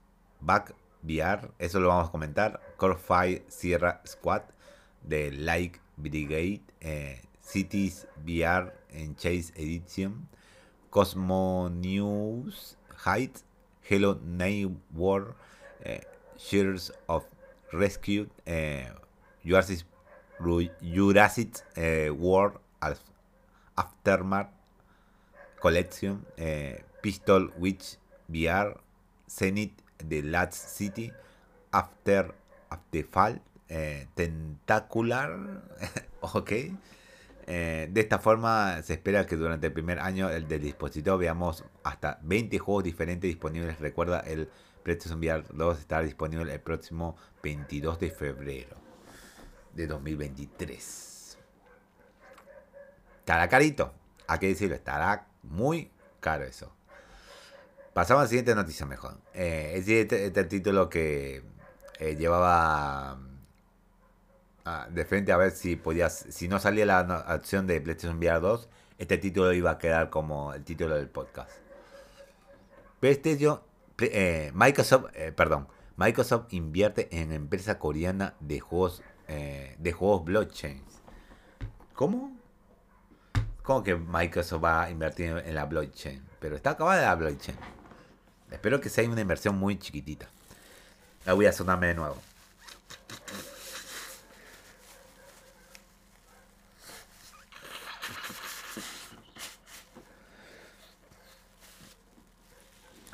Back 0.41 0.75
VR, 1.03 1.51
eso 1.59 1.81
lo 1.81 1.89
vamos 1.89 2.09
a 2.09 2.13
comentar. 2.13 2.61
Core 2.77 2.97
5 2.97 3.47
Sierra 3.49 4.01
Squad 4.07 4.43
de 5.03 5.31
Like 5.33 5.81
Brigade, 5.97 6.63
eh, 6.81 7.21
Cities 7.41 8.07
VR 8.25 8.73
en 8.93 9.15
Chase 9.17 9.53
Edition, 9.57 10.29
Cosmo 10.91 11.69
News 11.71 12.77
Heights, 13.05 13.45
Hello 13.89 14.19
Neighbor, 14.25 15.35
eh, 15.85 16.01
Shares 16.37 16.93
of 17.07 17.25
Rescue, 17.73 18.29
eh, 18.47 18.89
Jurassic, 19.45 19.85
Jurassic 20.81 21.65
World 22.19 22.55
Aftermath 23.77 24.51
Collection, 25.61 26.25
Pistol 27.03 27.53
Witch 27.59 27.99
VR, 28.29 28.81
Zenith 29.29 29.73
The 29.99 30.23
Last 30.23 30.55
City, 30.55 31.13
After 31.73 32.35
Fall 33.11 33.39
eh, 33.71 34.09
tentacular. 34.15 35.63
ok. 36.21 36.53
Eh, 37.47 37.89
de 37.91 38.01
esta 38.01 38.19
forma 38.19 38.83
se 38.83 38.93
espera 38.93 39.27
que 39.27 39.37
durante 39.37 39.69
el 39.69 39.73
primer 39.73 39.99
año 39.99 40.29
del 40.29 40.61
dispositivo 40.61 41.19
veamos 41.19 41.65
hasta 41.83 42.19
20 42.23 42.59
juegos 42.59 42.85
diferentes 42.85 43.29
disponibles. 43.29 43.81
Recuerda, 43.81 44.21
el 44.21 44.49
PlayStation 44.83 45.19
VR 45.19 45.45
2 45.53 45.79
estará 45.79 46.03
disponible 46.03 46.53
el 46.53 46.61
próximo 46.61 47.17
22 47.43 47.99
de 47.99 48.11
febrero 48.11 48.77
de 49.75 49.87
2023. 49.87 51.39
Estará 53.21 53.49
carito, 53.49 53.95
hay 54.27 54.39
que 54.39 54.49
decirlo, 54.49 54.75
estará 54.75 55.27
muy 55.43 55.91
caro 56.21 56.45
eso. 56.45 56.73
Pasamos 57.93 58.21
a 58.21 58.25
la 58.25 58.29
siguiente 58.29 58.55
noticia 58.55 58.87
mejor. 58.87 59.19
Eh, 59.35 59.75
este, 59.77 60.27
este, 60.27 60.45
título 60.45 60.89
que 60.89 61.43
eh, 61.99 62.17
llevaba 62.17 63.21
de 64.91 65.05
frente 65.05 65.33
a 65.33 65.37
ver 65.37 65.51
si 65.53 65.77
podías, 65.77 66.27
si 66.31 66.49
no 66.49 66.59
salía 66.59 66.87
la 66.87 67.25
opción 67.35 67.67
de 67.67 67.81
PlayStation 67.81 68.19
VR 68.19 68.41
2, 68.41 68.69
este 68.99 69.19
título 69.19 69.53
iba 69.53 69.71
a 69.71 69.79
quedar 69.79 70.11
como 70.11 70.53
el 70.53 70.63
título 70.65 70.97
del 70.97 71.09
podcast. 71.09 71.51
PlayStation, 73.01 73.61
eh, 73.99 74.53
Microsoft, 74.55 75.07
eh, 75.15 75.33
perdón, 75.33 75.69
Microsoft 75.97 76.53
invierte 76.53 77.09
en 77.11 77.33
empresa 77.33 77.79
coreana 77.79 78.35
de 78.41 78.61
juegos 78.61 79.03
eh, 79.29 79.77
de 79.79 79.93
juegos 79.93 80.25
blockchain. 80.25 80.83
¿Cómo? 81.95 82.37
¿Cómo 83.63 83.83
que 83.83 83.95
Microsoft 83.95 84.65
va 84.65 84.85
a 84.85 84.91
invertir 84.91 85.29
en 85.45 85.55
la 85.55 85.65
blockchain? 85.65 86.23
Pero 86.41 86.57
está 86.57 86.71
acabada 86.71 87.03
la 87.03 87.15
blockchain. 87.15 87.57
Espero 88.51 88.81
que 88.81 88.89
sea 88.89 89.09
una 89.09 89.21
inversión 89.21 89.57
muy 89.57 89.79
chiquitita. 89.79 90.29
La 91.25 91.35
voy 91.35 91.47
a 91.47 91.53
sonarme 91.53 91.89
de 91.89 91.95
nuevo. 91.95 92.17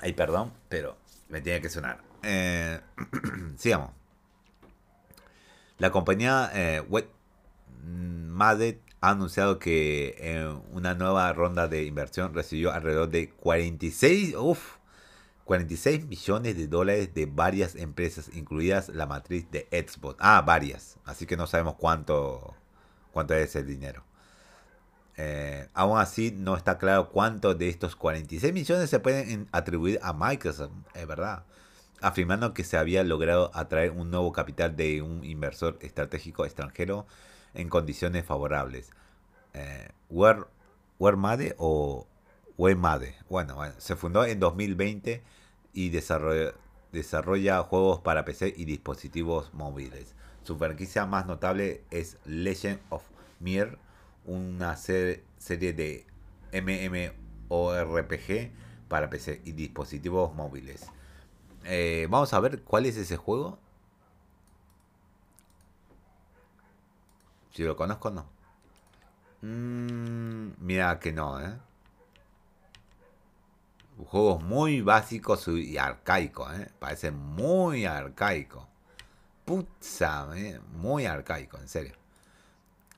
Ay, 0.07 0.13
perdón, 0.13 0.53
pero 0.69 0.97
me 1.29 1.41
tiene 1.41 1.61
que 1.61 1.69
sonar. 1.69 1.99
Eh, 2.23 2.79
sigamos. 3.57 3.91
La 5.79 5.91
compañía 5.91 6.49
eh, 6.55 6.85
ha 9.01 9.11
anunciado 9.11 9.59
que 9.59 10.15
en 10.21 10.63
una 10.71 10.95
nueva 10.95 11.33
ronda 11.33 11.67
de 11.67 11.83
inversión 11.83 12.35
recibió 12.35 12.73
alrededor 12.73 13.09
de 13.09 13.31
46, 13.31 14.37
46 15.45 16.07
millones 16.07 16.57
de 16.57 16.69
dólares 16.69 17.13
de 17.13 17.27
varias 17.27 17.75
empresas, 17.75 18.31
incluidas 18.33 18.91
la 18.91 19.07
matriz 19.07 19.51
de 19.51 19.67
Xbox. 19.73 20.19
Ah, 20.21 20.41
varias. 20.47 20.99
Así 21.05 21.27
que 21.27 21.37
no 21.37 21.49
sabemos 21.49 21.75
cuánto, 21.75 22.55
cuánto 23.11 23.35
es 23.35 23.57
el 23.57 23.67
dinero. 23.67 24.06
Eh, 25.17 25.69
aún 25.75 25.99
así, 25.99 26.31
no 26.31 26.57
está 26.57 26.79
claro 26.79 27.11
cuánto 27.11 27.55
de 27.55 27.69
estos 27.69 27.97
46 27.97 28.53
millones 28.53 28.91
se 28.91 29.01
pueden 29.01 29.49
atribuir 29.53 29.99
a 30.03 30.13
Microsoft, 30.13 30.73
es 30.95 31.07
verdad 31.07 31.45
afirmando 32.01 32.55
que 32.55 32.65
se 32.65 32.77
había 32.77 33.03
logrado 33.05 33.51
atraer 33.55 33.93
un 33.93 34.11
nuevo 34.11 34.33
capital 34.33 34.77
de 34.77 35.03
un 35.03 35.25
inversor 35.25 35.79
estratégico 35.81 36.45
extranjero 36.45 37.07
en 37.55 37.69
condiciones 37.69 38.25
favorables. 38.25 38.91
Eh, 39.55 39.89
Wermade 40.99 41.55
o 41.59 42.07
Wemade, 42.59 43.17
bueno, 43.29 43.57
bueno, 43.57 43.75
se 43.79 43.97
fundó 43.97 44.25
en 44.25 44.41
2020 44.41 45.23
y 45.73 45.91
desarrolla, 45.91 46.53
desarrolla 46.93 47.63
juegos 47.63 48.01
para 48.01 48.25
PC 48.25 48.55
y 48.57 48.65
dispositivos 48.65 49.53
móviles. 49.53 50.15
Su 50.43 50.57
franquicia 50.57 51.07
más 51.07 51.27
notable 51.27 51.85
es 51.91 52.19
Legend 52.25 52.81
of 52.89 53.03
Mir, 53.41 53.79
una 54.27 54.77
serie 54.77 55.23
de 55.49 56.07
MMORPG 57.49 58.51
para 58.89 59.09
PC 59.11 59.43
y 59.45 59.53
dispositivos 59.53 60.35
móviles. 60.35 60.87
Eh, 61.65 62.07
vamos 62.11 62.33
a 62.33 62.41
ver 62.41 62.63
cuál 62.63 62.87
es 62.87 62.97
ese 62.97 63.17
juego. 63.17 63.59
Si 67.53 67.63
lo 67.65 67.77
conozco 67.77 68.11
no. 68.11 68.27
Mm, 69.43 70.53
mira 70.59 70.99
que 71.01 71.13
no, 71.13 71.41
¿eh? 71.41 71.57
Juegos 74.09 74.43
muy 74.43 74.83
básicos 74.83 75.49
y 75.49 75.79
arcaicos, 75.79 76.53
¿eh? 76.59 76.71
Parece 76.79 77.11
muy 77.11 77.87
arcaico. 77.87 78.69
Putza, 79.45 80.29
¿eh? 80.37 80.61
muy 80.75 81.07
arcaico, 81.07 81.59
en 81.59 81.69
serio. 81.69 81.95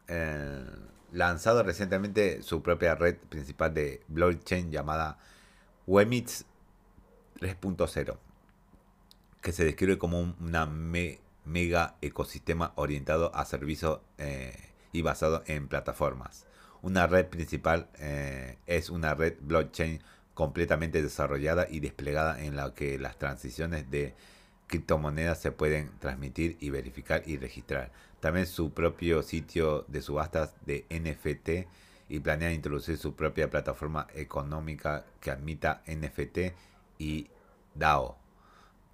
Eh, 0.09 0.65
lanzado 1.13 1.63
recientemente 1.63 2.43
su 2.43 2.63
propia 2.63 2.95
red 2.95 3.17
principal 3.17 3.75
de 3.75 4.03
blockchain 4.09 4.71
llamada 4.71 5.19
Wemits 5.87 6.45
3.0 7.41 8.17
que 9.41 9.53
se 9.53 9.65
describe 9.65 9.99
como 9.99 10.21
un 10.21 10.37
una 10.41 10.67
mega 10.67 11.97
ecosistema 12.03 12.73
orientado 12.77 13.35
a 13.35 13.45
servicios 13.45 14.01
eh, 14.19 14.55
y 14.93 15.03
basado 15.03 15.43
en 15.47 15.69
plataformas. 15.69 16.47
Una 16.83 17.07
red 17.07 17.27
principal 17.27 17.89
eh, 17.99 18.59
es 18.67 18.91
una 18.91 19.15
red 19.15 19.35
blockchain 19.41 20.03
completamente 20.35 21.03
desarrollada 21.03 21.67
y 21.69 21.81
desplegada 21.81 22.41
en 22.43 22.57
la 22.57 22.75
que 22.75 22.99
las 22.99 23.19
transiciones 23.19 23.91
de 23.91 24.15
criptomonedas 24.69 25.41
se 25.41 25.51
pueden 25.51 25.91
transmitir 25.99 26.57
y 26.61 26.71
verificar 26.71 27.23
y 27.27 27.37
registrar. 27.37 27.91
También 28.21 28.47
su 28.47 28.73
propio 28.73 29.23
sitio 29.23 29.85
de 29.89 30.03
subastas 30.03 30.55
de 30.65 30.87
NFT 30.91 31.69
y 32.09 32.21
planea 32.21 32.53
introducir 32.53 32.97
su 32.97 33.17
propia 33.17 33.51
plataforma 33.51 34.07
económica 34.15 35.05
que 35.21 35.31
admita 35.31 35.83
NFT 35.87 36.39
y 36.99 37.29
DAO 37.75 38.19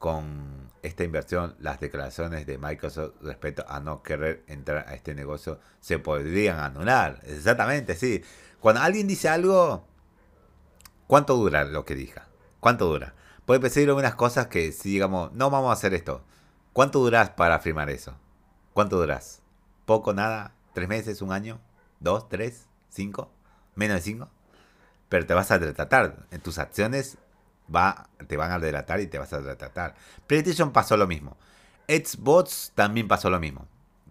con 0.05 0.71
esta 0.83 1.03
inversión, 1.03 1.57
las 1.61 1.81
declaraciones 1.81 2.45
de 2.45 2.59
Microsoft 2.59 3.15
respecto 3.23 3.65
a 3.67 3.81
no 3.81 4.03
querer 4.03 4.45
entrar 4.49 4.85
a 4.87 4.95
este 4.95 5.15
negocio 5.15 5.61
se 5.81 5.99
podrían 5.99 6.61
anular. 6.61 7.21
Exactamente, 7.25 7.95
sí. 7.95 8.23
Cuando 8.61 8.83
alguien 8.83 9.09
dice 9.09 9.31
algo, 9.31 9.87
¿cuánto 11.07 11.37
dura 11.37 11.65
lo 11.65 11.87
que 11.87 11.95
diga? 11.95 12.29
¿Cuánto 12.61 12.85
dura? 12.85 13.15
Puede 13.47 13.61
pedir 13.61 13.89
algunas 13.89 14.15
cosas 14.15 14.47
que 14.47 14.73
si 14.73 14.91
digamos, 14.91 15.33
no 15.33 15.51
vamos 15.51 15.71
a 15.71 15.75
hacer 15.75 15.93
esto. 15.93 16.23
¿Cuánto 16.73 17.01
duras 17.01 17.31
para 17.31 17.59
firmar 17.59 17.91
eso? 17.91 18.15
¿Cuánto 18.73 18.99
duras? 18.99 19.43
¿Poco, 19.85 20.15
nada? 20.15 20.55
¿Tres 20.73 20.89
meses, 20.89 21.21
un 21.23 21.31
año? 21.31 21.61
¿Dos, 22.01 22.29
tres, 22.29 22.67
cinco? 22.89 23.31
¿Menos 23.75 23.97
de 23.97 24.03
cinco? 24.03 24.31
Pero 25.09 25.27
te 25.27 25.35
vas 25.35 25.51
a 25.51 25.59
retratar. 25.59 26.27
En 26.31 26.41
tus 26.41 26.59
acciones 26.59 27.19
va, 27.75 28.09
te 28.27 28.37
van 28.37 28.51
a 28.51 28.59
delatar 28.59 29.01
y 29.01 29.07
te 29.07 29.19
vas 29.19 29.33
a 29.33 29.41
retratar. 29.41 29.95
PlayStation 30.27 30.73
pasó 30.73 30.97
lo 30.97 31.07
mismo. 31.07 31.37
Xbox 31.87 32.73
también 32.75 33.09
pasó 33.09 33.29
lo 33.29 33.39
mismo. 33.39 33.69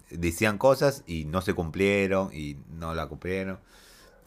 Decían 0.10 0.60
cosas 0.60 1.04
y 1.08 1.26
no 1.26 1.42
se 1.42 1.56
cumplieron 1.56 2.30
y 2.34 2.58
no 2.70 2.94
la 2.94 3.08
cumplieron. 3.08 3.60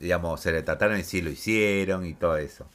Digamos, 0.00 0.40
se 0.40 0.50
retrataron 0.50 0.98
y 0.98 1.04
sí 1.04 1.22
lo 1.22 1.30
hicieron 1.30 2.04
y 2.04 2.14
todo 2.14 2.36
eso. 2.36 2.66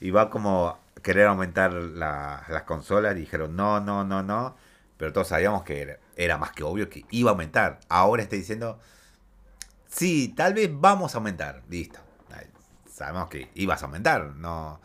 Y 0.00 0.10
va 0.10 0.30
como 0.30 0.78
querer 1.02 1.26
aumentar 1.26 1.72
las 1.72 2.62
consolas 2.64 3.16
y 3.16 3.20
dijeron 3.20 3.56
no, 3.56 3.80
no, 3.80 4.04
no, 4.04 4.22
no. 4.22 4.56
Pero 4.96 5.12
todos 5.12 5.28
sabíamos 5.28 5.62
que 5.62 5.98
era, 6.16 6.38
más 6.38 6.52
que 6.52 6.62
obvio 6.62 6.88
que 6.88 7.04
iba 7.10 7.30
a 7.30 7.32
aumentar. 7.32 7.80
Ahora 7.88 8.22
está 8.22 8.36
diciendo, 8.36 8.78
sí, 9.88 10.32
tal 10.34 10.54
vez 10.54 10.70
vamos 10.72 11.14
a 11.14 11.18
aumentar. 11.18 11.62
Listo. 11.68 12.00
Sabemos 12.90 13.28
que 13.28 13.50
ibas 13.54 13.82
a 13.82 13.86
aumentar. 13.86 14.34
No, 14.36 14.80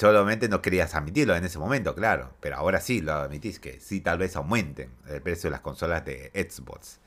Solamente 0.00 0.48
no 0.48 0.62
querías 0.62 0.94
admitirlo 0.94 1.36
en 1.36 1.44
ese 1.44 1.58
momento, 1.58 1.94
claro. 1.94 2.32
Pero 2.40 2.56
ahora 2.56 2.80
sí 2.80 3.02
lo 3.02 3.12
admitís, 3.12 3.60
que 3.60 3.80
sí 3.80 4.00
tal 4.00 4.16
vez 4.16 4.34
aumenten 4.34 4.90
el 5.06 5.20
precio 5.20 5.48
de 5.48 5.50
las 5.50 5.60
consolas 5.60 6.06
de 6.06 6.30
Xbox. 6.32 7.00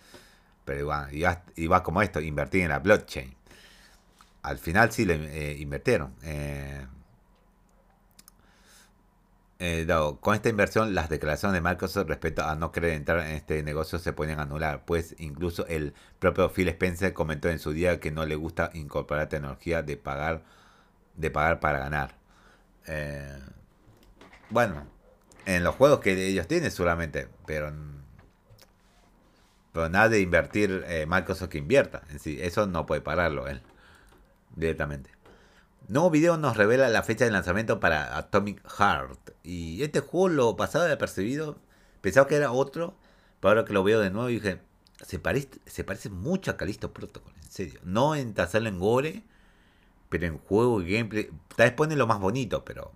Pero 0.63 0.79
igual, 0.79 1.09
iba, 1.55 1.81
como 1.81 2.03
esto, 2.03 2.21
invertir 2.21 2.61
en 2.61 2.69
la 2.69 2.77
blockchain. 2.77 3.35
Al 4.43 4.59
final 4.59 4.91
sí 4.91 5.05
le 5.05 5.15
eh, 5.15 5.57
invirtieron. 5.57 6.13
Eh, 6.21 6.85
eh, 9.65 9.87
con 10.19 10.35
esta 10.35 10.49
inversión, 10.49 10.93
las 10.93 11.07
declaraciones 11.07 11.53
de 11.53 11.61
Microsoft 11.69 12.09
respecto 12.09 12.43
a 12.43 12.53
no 12.55 12.73
querer 12.73 12.91
entrar 12.91 13.19
en 13.19 13.35
este 13.35 13.63
negocio 13.63 13.97
se 13.97 14.11
pueden 14.11 14.41
anular, 14.41 14.83
pues 14.83 15.15
incluso 15.19 15.65
el 15.67 15.93
propio 16.19 16.49
Phil 16.51 16.67
Spencer 16.67 17.13
comentó 17.13 17.47
en 17.47 17.59
su 17.59 17.71
día 17.71 18.01
que 18.01 18.11
no 18.11 18.25
le 18.25 18.35
gusta 18.35 18.71
incorporar 18.73 19.29
tecnología 19.29 19.81
de 19.81 19.95
pagar, 19.95 20.43
de 21.15 21.31
pagar 21.31 21.61
para 21.61 21.79
ganar. 21.79 22.17
Eh, 22.87 23.39
bueno, 24.49 24.85
en 25.45 25.63
los 25.63 25.75
juegos 25.75 26.01
que 26.01 26.27
ellos 26.27 26.45
tienen 26.47 26.69
solamente, 26.69 27.29
pero, 27.45 27.71
pero 29.71 29.87
nada 29.87 30.09
de 30.09 30.19
invertir 30.19 30.83
eh, 30.87 31.05
Microsoft 31.07 31.47
que 31.49 31.59
invierta. 31.59 32.01
En 32.09 32.19
sí, 32.19 32.37
eso 32.41 32.67
no 32.67 32.85
puede 32.85 32.99
pararlo 32.99 33.47
él 33.47 33.61
directamente. 34.57 35.12
Nuevo 35.89 36.09
video 36.09 36.37
nos 36.37 36.55
revela 36.55 36.87
la 36.87 37.03
fecha 37.03 37.25
de 37.25 37.31
lanzamiento 37.31 37.81
para 37.81 38.17
Atomic 38.17 38.63
Heart. 38.79 39.31
Y 39.43 39.83
este 39.83 39.99
juego 39.99 40.29
lo 40.29 40.55
pasaba 40.55 40.85
de 40.85 40.95
percibido. 40.95 41.57
Pensaba 41.99 42.25
que 42.25 42.35
era 42.35 42.53
otro. 42.53 42.95
Pero 43.41 43.49
ahora 43.49 43.65
que 43.65 43.73
lo 43.73 43.83
veo 43.83 43.99
de 43.99 44.09
nuevo 44.09 44.27
dije. 44.27 44.61
Se 45.05 45.19
parece, 45.19 45.59
se 45.65 45.83
parece 45.83 46.09
mucho 46.09 46.51
a 46.51 46.57
Calisto 46.57 46.93
Protocol. 46.93 47.33
En 47.35 47.51
serio. 47.51 47.81
No 47.83 48.15
en 48.15 48.33
hacerlo 48.39 48.69
en 48.69 48.79
gore. 48.79 49.23
Pero 50.07 50.25
en 50.25 50.37
juego 50.37 50.81
y 50.81 50.93
gameplay, 50.93 51.29
tal 51.55 51.67
vez 51.67 51.73
pone 51.73 51.95
lo 51.97 52.07
más 52.07 52.19
bonito, 52.19 52.63
pero 52.63 52.93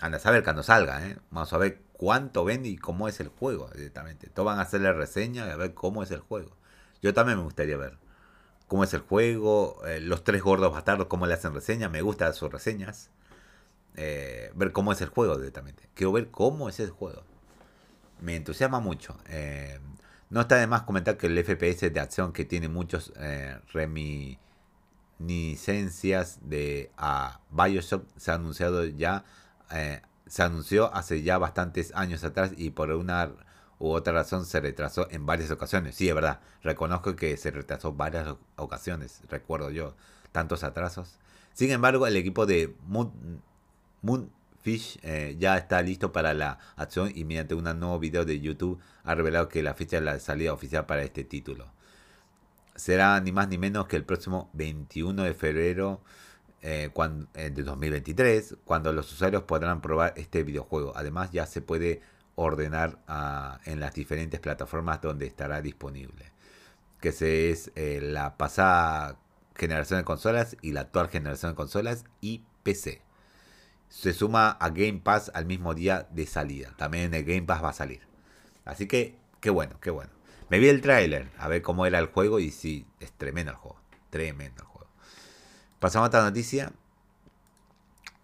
anda 0.00 0.18
a 0.18 0.20
saber 0.20 0.42
cuando 0.42 0.64
salga, 0.64 1.06
¿eh? 1.06 1.16
Vamos 1.30 1.52
a 1.52 1.58
ver 1.58 1.80
cuánto 1.92 2.44
vende 2.44 2.68
y 2.68 2.76
cómo 2.76 3.08
es 3.08 3.20
el 3.20 3.28
juego 3.28 3.70
directamente. 3.74 4.28
Todos 4.28 4.46
van 4.46 4.58
a 4.58 4.62
hacerle 4.62 4.92
reseña 4.92 5.46
y 5.46 5.50
a 5.50 5.56
ver 5.56 5.74
cómo 5.74 6.02
es 6.02 6.10
el 6.10 6.20
juego. 6.20 6.50
Yo 7.00 7.14
también 7.14 7.38
me 7.38 7.44
gustaría 7.44 7.76
ver 7.76 7.96
cómo 8.68 8.84
es 8.84 8.94
el 8.94 9.00
juego, 9.00 9.84
eh, 9.86 10.00
los 10.00 10.24
tres 10.24 10.42
gordos 10.42 10.72
bastardos, 10.72 11.06
cómo 11.08 11.26
le 11.26 11.34
hacen 11.34 11.54
reseña. 11.54 11.88
Me 11.88 12.02
gustan 12.02 12.34
sus 12.34 12.50
reseñas. 12.52 13.10
eh, 13.96 14.50
ver 14.54 14.72
cómo 14.72 14.92
es 14.92 15.00
el 15.00 15.08
juego 15.08 15.36
directamente. 15.38 15.88
Quiero 15.94 16.12
ver 16.12 16.30
cómo 16.30 16.68
es 16.68 16.78
el 16.80 16.90
juego. 16.90 17.22
Me 18.20 18.36
entusiasma 18.36 18.80
mucho. 18.80 19.16
Eh, 19.28 19.78
no 20.30 20.40
está 20.42 20.56
de 20.56 20.66
más 20.66 20.82
comentar 20.82 21.16
que 21.16 21.26
el 21.28 21.38
FPS 21.38 21.90
de 21.92 22.00
acción 22.00 22.32
que 22.32 22.44
tiene 22.44 22.68
muchos 22.68 23.12
eh, 23.16 23.58
reminiscencias 23.72 26.38
de 26.42 26.90
a 26.96 27.40
Bioshock 27.50 28.04
se 28.16 28.30
ha 28.30 28.34
anunciado 28.34 28.84
ya, 28.84 29.24
eh, 29.70 30.02
se 30.26 30.42
anunció 30.42 30.92
hace 30.94 31.22
ya 31.22 31.38
bastantes 31.38 31.92
años 31.94 32.24
atrás 32.24 32.52
y 32.56 32.70
por 32.70 32.90
una 32.90 33.30
u 33.78 33.90
otra 33.90 34.12
razón 34.12 34.46
se 34.46 34.60
retrasó 34.60 35.08
en 35.10 35.26
varias 35.26 35.50
ocasiones. 35.50 35.94
Sí, 35.94 36.08
es 36.08 36.14
verdad, 36.14 36.40
reconozco 36.62 37.16
que 37.16 37.36
se 37.36 37.50
retrasó 37.50 37.92
varias 37.92 38.34
ocasiones, 38.56 39.22
recuerdo 39.28 39.70
yo, 39.70 39.94
tantos 40.32 40.64
atrasos. 40.64 41.18
Sin 41.52 41.70
embargo, 41.70 42.06
el 42.06 42.16
equipo 42.16 42.46
de 42.46 42.74
Moon, 42.86 43.12
Moonfish 44.02 44.98
eh, 45.02 45.36
ya 45.38 45.56
está 45.56 45.82
listo 45.82 46.12
para 46.12 46.34
la 46.34 46.58
acción 46.76 47.10
y 47.14 47.24
mediante 47.24 47.54
un 47.54 47.64
nuevo 47.64 47.98
video 47.98 48.24
de 48.24 48.40
YouTube 48.40 48.80
ha 49.04 49.14
revelado 49.14 49.48
que 49.48 49.62
la 49.62 49.74
fecha 49.74 49.98
de 49.98 50.04
la 50.04 50.18
salida 50.20 50.52
oficial 50.52 50.86
para 50.86 51.02
este 51.02 51.24
título 51.24 51.76
será 52.76 53.20
ni 53.20 53.32
más 53.32 53.48
ni 53.48 53.58
menos 53.58 53.86
que 53.86 53.96
el 53.96 54.04
próximo 54.04 54.50
21 54.52 55.24
de 55.24 55.34
febrero 55.34 56.00
eh, 56.62 56.90
eh, 57.34 57.50
de 57.50 57.62
2023, 57.62 58.56
cuando 58.64 58.92
los 58.92 59.12
usuarios 59.12 59.42
podrán 59.44 59.80
probar 59.80 60.14
este 60.16 60.42
videojuego. 60.42 60.92
Además, 60.96 61.30
ya 61.32 61.46
se 61.46 61.60
puede 61.62 62.02
ordenar 62.36 62.98
uh, 63.08 63.58
en 63.68 63.80
las 63.80 63.94
diferentes 63.94 64.38
plataformas 64.38 65.00
donde 65.00 65.26
estará 65.26 65.60
disponible. 65.60 66.32
Que 67.00 67.12
se 67.12 67.50
es 67.50 67.72
eh, 67.74 68.00
la 68.00 68.36
pasada 68.36 69.18
generación 69.56 70.00
de 70.00 70.04
consolas 70.04 70.56
y 70.62 70.72
la 70.72 70.82
actual 70.82 71.08
generación 71.08 71.52
de 71.52 71.56
consolas 71.56 72.04
y 72.20 72.44
PC. 72.62 73.02
Se 73.88 74.12
suma 74.12 74.50
a 74.50 74.70
Game 74.70 75.00
Pass 75.02 75.30
al 75.34 75.46
mismo 75.46 75.74
día 75.74 76.06
de 76.10 76.26
salida. 76.26 76.74
También 76.76 77.12
el 77.14 77.24
Game 77.24 77.42
Pass 77.42 77.64
va 77.64 77.70
a 77.70 77.74
salir. 77.74 78.02
Así 78.64 78.86
que, 78.86 79.18
qué 79.40 79.50
bueno, 79.50 79.78
qué 79.80 79.90
bueno. 79.90 80.10
Me 80.48 80.58
vi 80.58 80.68
el 80.68 80.80
tráiler 80.80 81.30
a 81.38 81.48
ver 81.48 81.62
cómo 81.62 81.86
era 81.86 81.98
el 81.98 82.06
juego 82.06 82.38
y 82.38 82.50
sí, 82.50 82.86
es 83.00 83.12
tremendo 83.12 83.52
el 83.52 83.58
juego. 83.58 83.80
Tremendo 84.10 84.62
el 84.62 84.68
juego. 84.68 84.90
Pasamos 85.78 86.06
a 86.06 86.08
otra 86.08 86.22
noticia. 86.22 86.72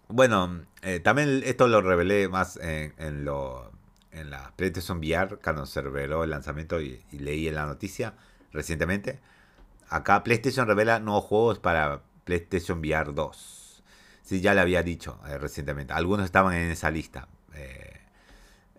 Bueno, 0.07 0.65
eh, 0.83 0.99
también 0.99 1.41
esto 1.45 1.67
lo 1.67 1.81
revelé 1.81 2.27
más 2.29 2.57
en, 2.57 2.93
en, 2.97 3.25
lo, 3.25 3.72
en 4.13 4.29
la 4.29 4.53
PlayStation 4.55 4.99
VR 4.99 5.39
cuando 5.43 5.65
se 5.65 5.81
reveló 5.81 6.23
el 6.23 6.29
lanzamiento 6.29 6.79
y, 6.81 7.03
leí 7.11 7.47
en 7.47 7.55
la 7.55 7.65
noticia 7.65 8.13
recientemente. 8.51 9.19
Acá 9.89 10.23
PlayStation 10.23 10.67
revela 10.67 10.99
nuevos 10.99 11.25
juegos 11.25 11.59
para 11.59 12.01
PlayStation 12.23 12.79
VR 12.79 13.13
2. 13.13 13.83
Sí, 14.23 14.41
ya 14.41 14.53
le 14.53 14.61
había 14.61 14.83
dicho 14.83 15.19
eh, 15.27 15.37
recientemente. 15.37 15.93
Algunos 15.93 16.25
estaban 16.25 16.53
en 16.53 16.71
esa 16.71 16.89
lista. 16.89 17.27
Eh, 17.53 17.99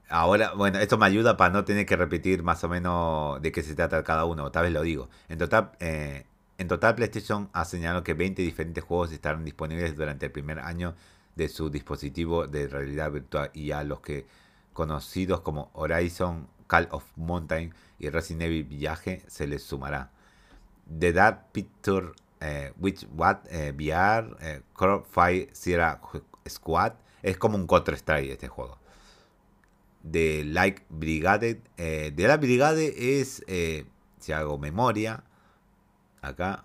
ahora, 0.09 0.53
bueno, 0.55 0.79
esto 0.79 0.97
me 0.97 1.07
ayuda 1.07 1.37
para 1.37 1.53
no 1.53 1.64
tener 1.64 1.85
que 1.85 1.97
repetir 1.97 2.43
más 2.43 2.64
o 2.64 2.69
menos 2.69 3.43
de 3.43 3.53
qué 3.53 3.62
se 3.62 3.75
trata 3.75 4.03
cada 4.03 4.25
uno. 4.25 4.50
Tal 4.50 4.64
vez 4.64 4.73
lo 4.73 4.83
digo. 4.83 5.11
En 5.29 5.38
total, 5.38 5.73
eh, 5.81 6.25
en 6.57 6.69
total 6.69 6.95
PlayStation 6.95 7.50
ha 7.53 7.64
señalado 7.64 8.03
que 8.03 8.14
20 8.14 8.41
diferentes 8.43 8.83
juegos 8.83 9.12
estarán 9.12 9.45
disponibles 9.45 9.95
durante 9.97 10.26
el 10.26 10.33
primer 10.33 10.61
año 10.61 10.95
de 11.37 11.49
su 11.49 11.69
dispositivo 11.69 12.47
de 12.47 12.69
realidad 12.69 13.11
virtual 13.11 13.50
y 13.53 13.73
a 13.73 13.83
los 13.83 14.00
que 14.00 14.26
conocidos 14.75 15.40
como 15.40 15.71
Horizon, 15.73 16.47
Call 16.66 16.88
of 16.90 17.04
Mountain 17.16 17.73
y 17.99 18.11
Resident 18.11 18.43
Evil 18.43 18.64
Village 18.64 19.23
se 19.26 19.47
les 19.47 19.62
sumará. 19.62 20.11
The 20.99 21.12
Dark 21.12 21.52
Picture, 21.52 22.12
eh, 22.40 22.73
Which 22.78 23.07
What, 23.16 23.47
eh, 23.49 23.73
VR, 23.73 24.37
eh, 24.40 24.61
Fire 25.11 25.49
Sierra 25.52 26.00
Squad, 26.47 26.93
es 27.23 27.38
como 27.38 27.57
un 27.57 27.66
Counter 27.66 27.95
Strike 27.95 28.33
este 28.33 28.49
juego. 28.49 28.78
The 30.11 30.45
Like 30.45 30.83
Brigade, 30.90 31.62
eh, 31.78 32.12
The 32.14 32.28
Like 32.28 32.47
Brigade 32.47 33.20
es, 33.20 33.42
eh, 33.46 33.87
si 34.18 34.33
hago 34.33 34.59
memoria, 34.59 35.25
acá. 36.20 36.64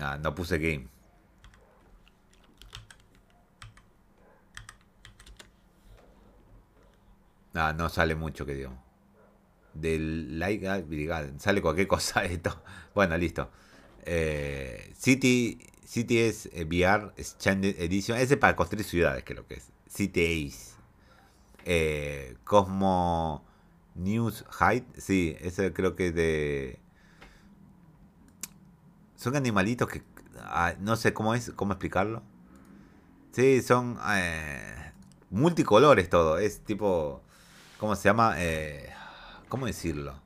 Ah, 0.00 0.18
no 0.18 0.34
puse 0.34 0.58
game. 0.58 0.88
Ah, 7.58 7.74
no 7.76 7.88
sale 7.88 8.14
mucho 8.14 8.46
que 8.46 8.54
digo. 8.54 8.72
Del 9.74 10.38
Like 10.38 10.82
Brigade. 10.82 11.38
Sale 11.38 11.60
cualquier 11.60 11.88
cosa 11.96 12.24
esto. 12.24 12.62
Bueno, 12.94 13.16
listo. 13.16 13.50
Eh, 14.04 14.92
City, 14.96 15.58
City 15.84 16.18
es 16.18 16.46
eh, 16.52 16.64
VR 16.64 17.12
Extended 17.16 17.80
Edition. 17.80 18.16
Ese 18.16 18.36
para 18.36 18.54
construir 18.54 18.84
ciudades, 18.84 19.24
creo 19.24 19.46
que 19.46 19.54
es. 19.54 19.72
City 19.88 20.46
Ace. 20.46 20.76
Eh, 21.64 22.36
Cosmo 22.44 23.44
News 23.94 24.44
Height. 24.60 24.84
Sí, 24.96 25.36
ese 25.40 25.72
creo 25.72 25.96
que 25.96 26.08
es 26.08 26.14
de. 26.14 26.78
Son 29.16 29.34
animalitos 29.34 29.88
que. 29.88 30.02
Ah, 30.40 30.74
no 30.78 30.96
sé 30.96 31.12
cómo 31.12 31.34
es, 31.34 31.50
cómo 31.56 31.72
explicarlo. 31.72 32.22
Sí, 33.32 33.62
son 33.62 33.98
eh, 34.14 34.92
multicolores 35.30 36.08
todo. 36.08 36.38
Es 36.38 36.60
tipo. 36.60 37.22
¿Cómo 37.78 37.94
se 37.94 38.08
llama? 38.08 38.34
Eh, 38.38 38.90
¿Cómo 39.48 39.66
decirlo? 39.66 40.20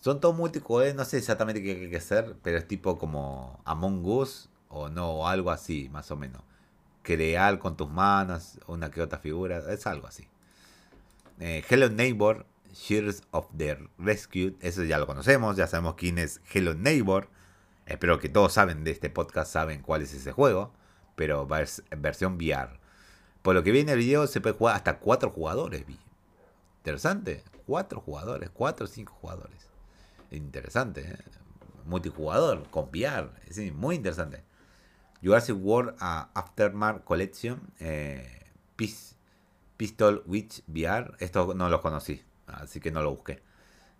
Son 0.00 0.20
todos 0.20 0.34
multicolores, 0.34 0.94
no 0.96 1.04
sé 1.04 1.18
exactamente 1.18 1.62
qué 1.62 1.70
hay 1.70 1.90
que 1.90 1.96
hacer, 1.96 2.36
pero 2.42 2.58
es 2.58 2.66
tipo 2.66 2.98
como 2.98 3.60
Among 3.64 4.04
Us 4.04 4.50
o 4.68 4.88
no, 4.88 5.08
o 5.10 5.26
algo 5.28 5.52
así, 5.52 5.88
más 5.90 6.10
o 6.10 6.16
menos. 6.16 6.42
Crear 7.02 7.60
con 7.60 7.76
tus 7.76 7.88
manos 7.88 8.58
una 8.66 8.90
que 8.90 9.00
otra 9.00 9.20
figura, 9.20 9.62
es 9.72 9.86
algo 9.86 10.08
así. 10.08 10.26
Eh, 11.38 11.64
Hello 11.68 11.88
Neighbor, 11.88 12.44
Shears 12.72 13.22
of 13.30 13.46
the 13.56 13.78
Rescue, 13.98 14.56
eso 14.60 14.82
ya 14.82 14.98
lo 14.98 15.06
conocemos, 15.06 15.56
ya 15.56 15.68
sabemos 15.68 15.94
quién 15.94 16.18
es 16.18 16.40
Hello 16.52 16.74
Neighbor. 16.74 17.28
Espero 17.86 18.18
que 18.18 18.28
todos 18.28 18.52
saben 18.52 18.82
de 18.82 18.90
este 18.90 19.10
podcast, 19.10 19.52
saben 19.52 19.80
cuál 19.80 20.02
es 20.02 20.12
ese 20.12 20.32
juego, 20.32 20.72
pero 21.14 21.46
en 21.90 22.02
versión 22.02 22.34
VR. 22.34 22.80
Por 23.42 23.54
lo 23.54 23.62
que 23.62 23.70
viene 23.70 23.92
el 23.92 23.98
video 23.98 24.26
se 24.26 24.40
puede 24.40 24.56
jugar 24.56 24.74
hasta 24.74 24.98
cuatro 24.98 25.30
jugadores, 25.30 25.86
vi. 25.86 25.98
Interesante. 26.84 27.42
Cuatro 27.64 27.98
jugadores, 28.02 28.50
cuatro 28.50 28.84
o 28.84 28.86
cinco 28.86 29.14
jugadores. 29.14 29.66
Interesante, 30.30 31.00
¿eh? 31.00 31.16
Multijugador, 31.86 32.68
con 32.68 32.90
VR. 32.90 33.30
Sí, 33.50 33.70
muy 33.70 33.96
interesante. 33.96 34.44
Jurassic 35.22 35.56
World 35.58 35.94
uh, 36.02 36.28
Aftermath 36.34 37.02
Collection. 37.04 37.72
Eh, 37.80 38.50
Pistol 38.76 40.22
Witch 40.26 40.62
VR. 40.66 41.16
Esto 41.20 41.54
no 41.54 41.70
lo 41.70 41.80
conocí, 41.80 42.22
así 42.48 42.80
que 42.80 42.90
no 42.90 43.02
lo 43.02 43.12
busqué. 43.12 43.40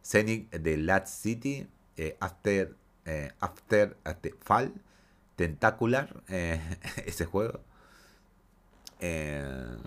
Scenic 0.03 0.51
de 0.51 0.77
Lat 0.77 1.07
City. 1.07 1.66
Eh, 1.97 2.18
after, 2.20 2.77
eh, 3.07 3.33
after, 3.40 3.97
after, 4.05 4.35
Fall. 4.42 4.75
Tentacular. 5.37 6.23
Eh, 6.29 6.61
ese 7.07 7.25
juego. 7.25 7.61
Es 9.01 9.79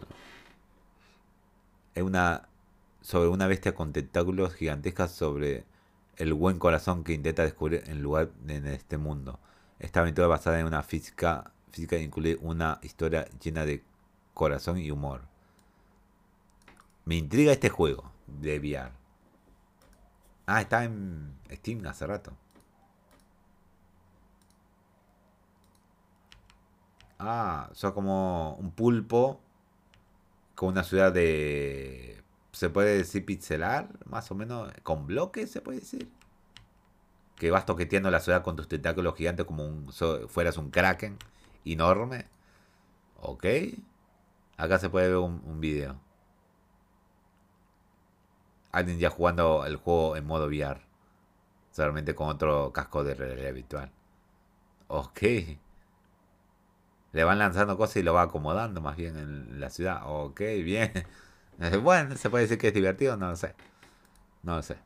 una 1.96 2.48
sobre 3.08 3.30
una 3.30 3.48
bestia 3.48 3.74
con 3.74 3.94
tentáculos 3.94 4.54
gigantescas 4.54 5.14
sobre 5.14 5.64
el 6.18 6.34
buen 6.34 6.60
corazón 6.60 7.06
que 7.06 7.14
intenta 7.14 7.44
descubrir 7.44 7.86
el 7.88 8.02
lugar 8.02 8.32
en 8.50 8.68
este 8.68 8.98
mundo. 8.98 9.40
Esta 9.80 10.02
aventura 10.02 10.28
basada 10.28 10.60
en 10.60 10.66
una 10.66 10.84
física, 10.84 11.54
física 11.72 11.96
incluye 11.98 12.38
una 12.42 12.80
historia 12.82 13.26
llena 13.42 13.64
de 13.64 13.82
corazón 14.34 14.78
y 14.80 14.92
humor. 14.92 15.22
Me 17.06 17.16
intriga 17.16 17.54
este 17.54 17.70
juego 17.70 18.12
de 18.28 18.60
VR. 18.60 18.92
Ah, 20.46 20.60
está 20.60 20.84
en 20.84 21.34
Steam 21.50 21.88
hace 21.88 22.06
rato. 22.06 22.34
Ah, 27.20 27.70
son 27.72 27.94
como 27.94 28.56
un 28.56 28.72
pulpo 28.72 29.40
con 30.56 30.68
una 30.68 30.84
ciudad 30.84 31.14
de 31.14 32.18
se 32.58 32.70
puede 32.72 32.98
decir 32.98 33.24
pixelar, 33.24 33.90
más 34.06 34.32
o 34.32 34.36
menos, 34.36 34.72
con 34.82 35.06
bloques, 35.06 35.52
se 35.52 35.62
puede 35.62 35.80
decir. 35.80 36.10
Que 37.36 37.52
vas 37.52 37.68
toqueteando 37.68 38.10
la 38.10 38.20
ciudad 38.20 38.44
con 38.44 38.56
tus 38.56 38.68
tentáculos 38.68 39.16
gigantes 39.16 39.46
como 39.46 39.64
un, 39.64 39.92
so, 39.94 40.28
fueras 40.28 40.58
un 40.58 40.72
kraken 40.72 41.18
enorme. 41.66 42.26
Ok. 43.22 43.46
Acá 44.58 44.80
se 44.80 44.90
puede 44.90 45.10
ver 45.10 45.18
un, 45.18 45.42
un 45.46 45.60
video. 45.62 46.00
Alguien 48.72 48.98
ya 48.98 49.12
jugando 49.12 49.66
el 49.66 49.76
juego 49.76 50.16
en 50.16 50.26
modo 50.26 50.48
VR. 50.48 50.82
Solamente 51.72 52.16
con 52.16 52.30
otro 52.30 52.74
casco 52.74 53.04
de 53.04 53.14
realidad 53.14 53.54
virtual. 53.54 53.92
Ok. 54.88 55.22
Le 57.12 57.24
van 57.24 57.40
lanzando 57.40 57.78
cosas 57.78 57.98
y 57.98 58.04
lo 58.04 58.14
va 58.16 58.24
acomodando 58.24 58.82
más 58.82 58.98
bien 58.98 59.16
en 59.18 59.60
la 59.60 59.70
ciudad. 59.70 60.02
Ok, 60.06 60.40
bien. 60.64 60.92
Bueno, 61.82 62.16
se 62.16 62.30
puede 62.30 62.44
decir 62.44 62.58
que 62.58 62.68
es 62.70 62.74
divertido, 62.74 63.18
no 63.18 63.30
lo 63.30 63.36
sé. 63.36 63.56
No 64.44 64.56
lo 64.56 64.64
sé. 64.64 64.78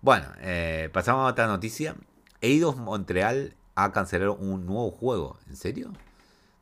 Bueno, 0.00 0.26
eh, 0.40 0.88
pasamos 0.92 1.26
a 1.26 1.32
otra 1.32 1.46
noticia. 1.46 1.96
Eidos 2.40 2.76
Montreal 2.76 3.54
ha 3.74 3.92
cancelado 3.92 4.34
un 4.34 4.66
nuevo 4.66 4.90
juego. 4.90 5.38
¿En 5.48 5.56
serio? 5.56 5.92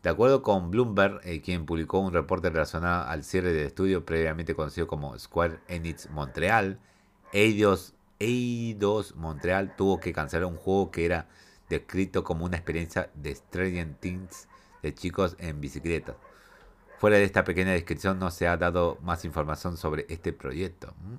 De 0.03 0.11
acuerdo 0.11 0.43
con 0.43 0.71
Bloomberg, 0.71 1.21
eh, 1.25 1.41
quien 1.41 1.65
publicó 1.65 1.99
un 1.99 2.13
reporte 2.13 2.51
relacionado 2.51 3.09
al 3.09 3.25
cierre 3.25 3.53
del 3.53 3.67
estudio 3.67 4.05
previamente 4.05 4.55
conocido 4.55 4.87
como 4.87 5.19
Square 5.19 5.61
Enix 5.69 6.11
Montreal, 6.11 6.79
Eidos, 7.33 7.95
Eidos 8.19 9.17
Montreal 9.17 9.75
tuvo 9.77 10.01
que 10.01 10.13
cancelar 10.13 10.45
un 10.45 10.57
juego 10.57 10.91
que 10.91 11.07
era 11.07 11.27
descrito 11.69 12.23
como 12.23 12.45
una 12.45 12.57
experiencia 12.57 13.11
de 13.15 13.35
Stranger 13.35 13.95
Things 13.95 14.47
de 14.83 14.95
chicos 14.95 15.37
en 15.39 15.61
bicicleta. 15.61 16.17
Fuera 17.05 17.19
de 17.19 17.25
esta 17.25 17.45
pequeña 17.45 17.73
descripción 17.73 18.19
no 18.19 18.31
se 18.31 18.49
ha 18.49 18.57
dado 18.57 18.97
más 19.03 19.27
información 19.27 19.77
sobre 19.77 20.07
este 20.09 20.33
proyecto. 20.33 20.95
Mm. 21.03 21.17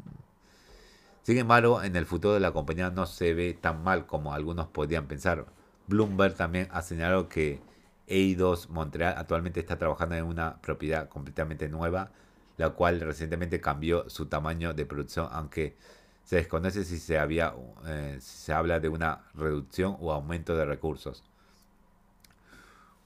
Sin 1.22 1.38
embargo, 1.38 1.84
en 1.84 1.96
el 1.96 2.08
futuro 2.08 2.34
de 2.34 2.40
la 2.40 2.54
compañía 2.54 2.90
no 2.90 3.06
se 3.06 3.36
ve 3.36 3.54
tan 3.54 3.84
mal 3.84 4.08
como 4.08 4.34
algunos 4.34 4.66
podrían 4.66 5.06
pensar. 5.06 5.46
Bloomberg 5.86 6.34
también 6.34 6.70
ha 6.72 6.82
señalado 6.82 7.30
que 7.30 7.62
Eidos 8.08 8.68
Montreal 8.72 9.14
actualmente 9.16 9.60
está 9.60 9.78
trabajando 9.78 10.16
en 10.16 10.26
una 10.26 10.60
propiedad 10.60 11.08
completamente 11.08 11.70
nueva, 11.70 12.10
la 12.58 12.72
cual 12.72 13.00
recientemente 13.00 13.62
cambió 13.62 14.10
su 14.10 14.26
tamaño 14.26 14.74
de 14.74 14.88
producción, 14.88 15.30
aunque 15.32 15.78
se 16.24 16.38
desconoce 16.38 16.84
si 16.84 16.98
se, 16.98 17.20
había, 17.20 17.54
eh, 17.86 18.18
se 18.20 18.54
habla 18.54 18.80
de 18.80 18.90
una 18.90 19.22
reducción 19.36 19.98
o 20.00 20.12
aumento 20.12 20.58
de 20.58 20.66
recursos. 20.66 21.24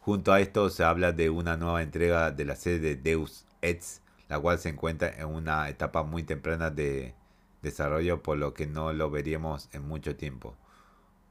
Junto 0.10 0.34
a 0.34 0.39
esto 0.39 0.72
se 0.72 0.84
habla 0.84 1.12
de 1.12 1.30
una 1.30 1.56
nueva 1.56 1.84
entrega 1.84 2.32
de 2.32 2.43
la 2.43 2.56
serie 2.56 2.80
de 2.80 2.95
Deus 2.95 3.45
Ex, 3.62 4.02
la 4.28 4.39
cual 4.39 4.58
se 4.58 4.69
encuentra 4.69 5.10
en 5.15 5.28
una 5.28 5.69
etapa 5.69 6.02
muy 6.02 6.24
temprana 6.24 6.72
de 6.72 7.13
desarrollo, 7.62 8.24
por 8.24 8.39
lo 8.39 8.56
que 8.56 8.65
no 8.65 8.91
lo 8.91 9.12
veríamos 9.12 9.69
en 9.72 9.88
mucho 9.88 10.15
tiempo. 10.15 10.56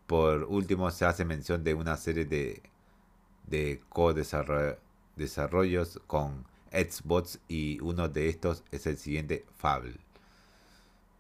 Por 0.07 0.45
último, 0.45 0.93
se 0.93 1.07
hace 1.07 1.25
mención 1.25 1.65
de 1.65 1.75
una 1.75 1.97
serie 1.97 2.25
de, 2.25 2.63
de 3.49 3.81
co-desarrollos 3.89 4.79
con 6.07 6.45
Xbox 6.71 7.41
y 7.49 7.81
uno 7.81 8.09
de 8.09 8.29
estos 8.29 8.63
es 8.71 8.87
el 8.87 8.97
siguiente 8.97 9.45
Fable. 9.57 9.97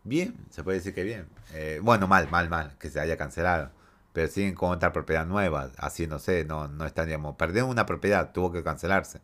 Bien, 0.05 0.33
se 0.51 0.62
puede 0.62 0.79
decir 0.79 0.94
que 0.94 1.03
bien. 1.03 1.27
Eh, 1.55 1.81
bueno, 1.83 2.07
mal, 2.07 2.31
mal, 2.31 2.49
mal, 2.49 2.77
que 2.79 2.88
se 2.88 3.01
haya 3.01 3.16
cancelado. 3.16 3.73
Pero 4.18 4.26
siguen 4.26 4.57
con 4.57 4.72
otra 4.72 4.92
propiedad 4.92 5.24
nueva, 5.24 5.70
haciéndose, 5.78 6.44
no, 6.44 6.66
no 6.66 6.87
están, 6.87 7.07
digamos, 7.07 7.37
perdieron 7.37 7.70
una 7.70 7.87
propiedad, 7.87 8.33
tuvo 8.33 8.50
que 8.50 8.64
cancelarse. 8.64 9.20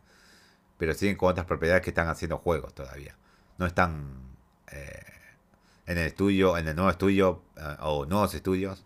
Pero 0.77 0.93
siguen 0.93 1.17
con 1.17 1.31
otras 1.31 1.45
propiedades 1.45 1.81
que 1.83 1.89
están 1.89 2.07
haciendo 2.07 2.37
juegos 2.37 2.73
todavía. 2.73 3.13
No 3.57 3.65
están 3.65 4.21
eh, 4.71 5.03
en 5.85 5.97
el 5.97 6.05
estudio, 6.05 6.57
en 6.57 6.69
el 6.69 6.77
nuevo 6.77 6.89
estudio 6.89 7.43
eh, 7.57 7.75
o 7.81 8.05
nuevos 8.05 8.33
estudios, 8.35 8.85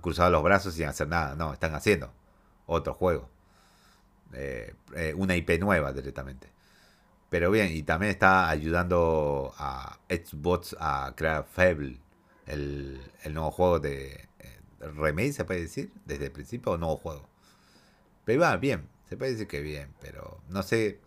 cruzados 0.00 0.30
los 0.30 0.44
brazos 0.44 0.74
sin 0.74 0.86
hacer 0.86 1.08
nada. 1.08 1.34
No, 1.34 1.52
están 1.52 1.74
haciendo 1.74 2.12
otro 2.66 2.94
juego. 2.94 3.28
una 5.16 5.34
IP 5.34 5.58
nueva 5.58 5.92
directamente. 5.92 6.52
Pero 7.30 7.50
bien, 7.50 7.72
y 7.72 7.82
también 7.82 8.10
está 8.12 8.48
ayudando 8.48 9.52
a 9.58 9.98
Xbox 10.08 10.76
a 10.78 11.14
crear 11.16 11.44
Fable, 11.50 11.98
el, 12.46 13.00
nuevo 13.30 13.50
juego 13.50 13.80
de 13.80 14.28
eh, 14.38 14.55
remake, 14.94 15.32
se 15.32 15.44
puede 15.44 15.62
decir, 15.62 15.92
desde 16.04 16.26
el 16.26 16.32
principio, 16.32 16.72
o 16.72 16.78
nuevo 16.78 16.96
juego. 16.96 17.28
Pero 18.24 18.42
va 18.42 18.56
bien, 18.56 18.88
se 19.08 19.16
puede 19.16 19.32
decir 19.32 19.46
que 19.46 19.60
bien, 19.60 19.94
pero 20.00 20.40
no 20.48 20.62
sé, 20.62 21.00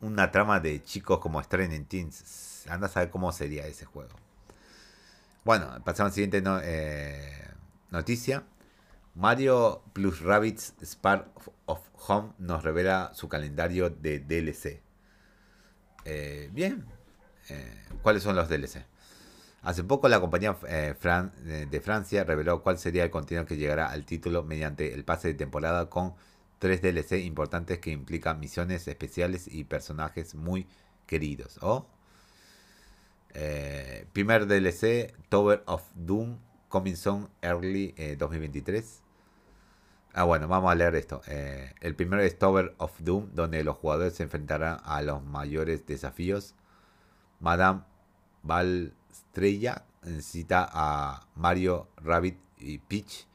una 0.00 0.30
trama 0.30 0.60
de 0.60 0.82
chicos 0.82 1.18
como 1.18 1.42
Stranger 1.42 1.84
Teens, 1.84 2.66
anda 2.68 2.86
a 2.86 2.90
saber 2.90 3.10
cómo 3.10 3.32
sería 3.32 3.66
ese 3.66 3.84
juego. 3.84 4.14
Bueno, 5.44 5.66
pasamos 5.84 6.00
a 6.00 6.04
la 6.04 6.10
siguiente 6.12 6.42
eh, 6.64 7.48
noticia. 7.90 8.44
Mario 9.14 9.82
plus 9.92 10.20
Rabbits 10.20 10.74
Spark 10.82 11.28
of 11.66 11.80
Home 12.08 12.32
nos 12.38 12.62
revela 12.64 13.12
su 13.14 13.28
calendario 13.28 13.90
de 13.90 14.20
DLC. 14.20 14.82
Eh, 16.04 16.50
bien, 16.52 16.84
eh, 17.48 17.84
¿cuáles 18.02 18.22
son 18.22 18.36
los 18.36 18.48
DLC? 18.48 18.84
Hace 19.64 19.82
poco 19.82 20.08
la 20.08 20.20
compañía 20.20 20.56
eh, 20.68 20.94
de 21.70 21.80
Francia 21.80 22.24
reveló 22.24 22.62
cuál 22.62 22.78
sería 22.78 23.04
el 23.04 23.10
contenido 23.10 23.46
que 23.46 23.56
llegará 23.56 23.90
al 23.90 24.04
título 24.04 24.42
mediante 24.44 24.92
el 24.92 25.04
pase 25.04 25.28
de 25.28 25.34
temporada 25.34 25.88
con 25.90 26.14
tres 26.58 26.82
DLC 26.82 27.24
importantes 27.24 27.78
que 27.78 27.90
implican 27.90 28.38
misiones 28.40 28.86
especiales 28.86 29.48
y 29.48 29.64
personajes 29.64 30.34
muy 30.34 30.66
queridos. 31.06 31.58
¿oh? 31.62 31.86
primer 34.12 34.46
DLC, 34.46 35.12
Tower 35.28 35.64
of 35.66 35.82
Doom, 35.94 36.38
Coming 36.68 36.94
Soon 36.94 37.28
Early 37.42 37.94
2023. 38.16 39.04
Ah, 40.16 40.22
bueno, 40.22 40.46
vamos 40.46 40.70
a 40.70 40.76
leer 40.76 40.94
esto. 40.94 41.22
Eh, 41.26 41.74
el 41.80 41.96
primero 41.96 42.22
es 42.22 42.38
Tower 42.38 42.76
of 42.78 42.92
Doom, 43.00 43.30
donde 43.34 43.64
los 43.64 43.76
jugadores 43.76 44.14
se 44.14 44.22
enfrentarán 44.22 44.78
a 44.84 45.02
los 45.02 45.24
mayores 45.24 45.86
desafíos. 45.86 46.54
Madame 47.40 47.82
Valstrella 49.14 49.84
necesita 50.02 50.68
a 50.72 51.26
Mario, 51.36 51.88
Rabbit 51.98 52.36
y 52.58 52.78
Peach. 52.78 53.26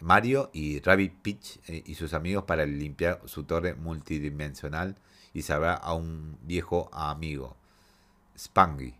Mario 0.00 0.48
y 0.54 0.80
Rabbit 0.80 1.20
Peach 1.20 1.60
eh, 1.66 1.82
y 1.84 1.94
sus 1.94 2.14
amigos 2.14 2.44
para 2.44 2.64
limpiar 2.64 3.20
su 3.26 3.44
torre 3.44 3.74
multidimensional 3.74 4.96
y 5.34 5.42
salvar 5.42 5.80
a 5.82 5.92
un 5.92 6.38
viejo 6.40 6.88
amigo, 6.90 7.54
Spangy. 8.36 8.94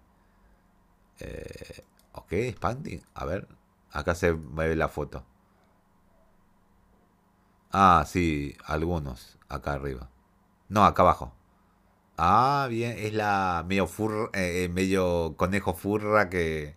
Eh, 1.20 1.84
ok, 2.12 2.32
Spangy. 2.52 3.02
A 3.14 3.24
ver, 3.24 3.48
acá 3.90 4.14
se 4.14 4.32
ve 4.32 4.76
la 4.76 4.88
foto. 4.88 5.24
Ah, 7.72 8.04
sí, 8.06 8.54
algunos, 8.66 9.38
acá 9.48 9.72
arriba. 9.72 10.10
No, 10.68 10.84
acá 10.84 11.02
abajo. 11.02 11.32
Ah, 12.22 12.66
bien, 12.68 12.96
es 12.98 13.14
la 13.14 13.64
medio 13.66 13.86
furra, 13.86 14.28
eh, 14.34 14.64
eh, 14.64 14.68
medio 14.68 15.34
conejo 15.38 15.72
furra 15.74 16.28
que, 16.28 16.76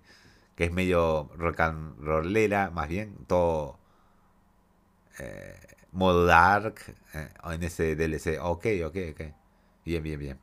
que 0.56 0.66
es 0.66 0.72
medio 0.72 1.30
rock 1.38 1.60
and 1.62 2.00
rollera, 2.00 2.72
más 2.72 2.88
bien, 2.90 3.18
todo 3.28 3.78
eh, 5.20 5.56
modo 5.92 6.26
dark 6.26 6.76
en 7.46 7.64
ese 7.64 7.96
DLC. 7.96 8.40
Ok, 8.42 8.66
ok, 8.86 8.98
ok. 9.12 9.22
Bien, 9.86 10.04
bien, 10.04 10.20
bien. 10.20 10.40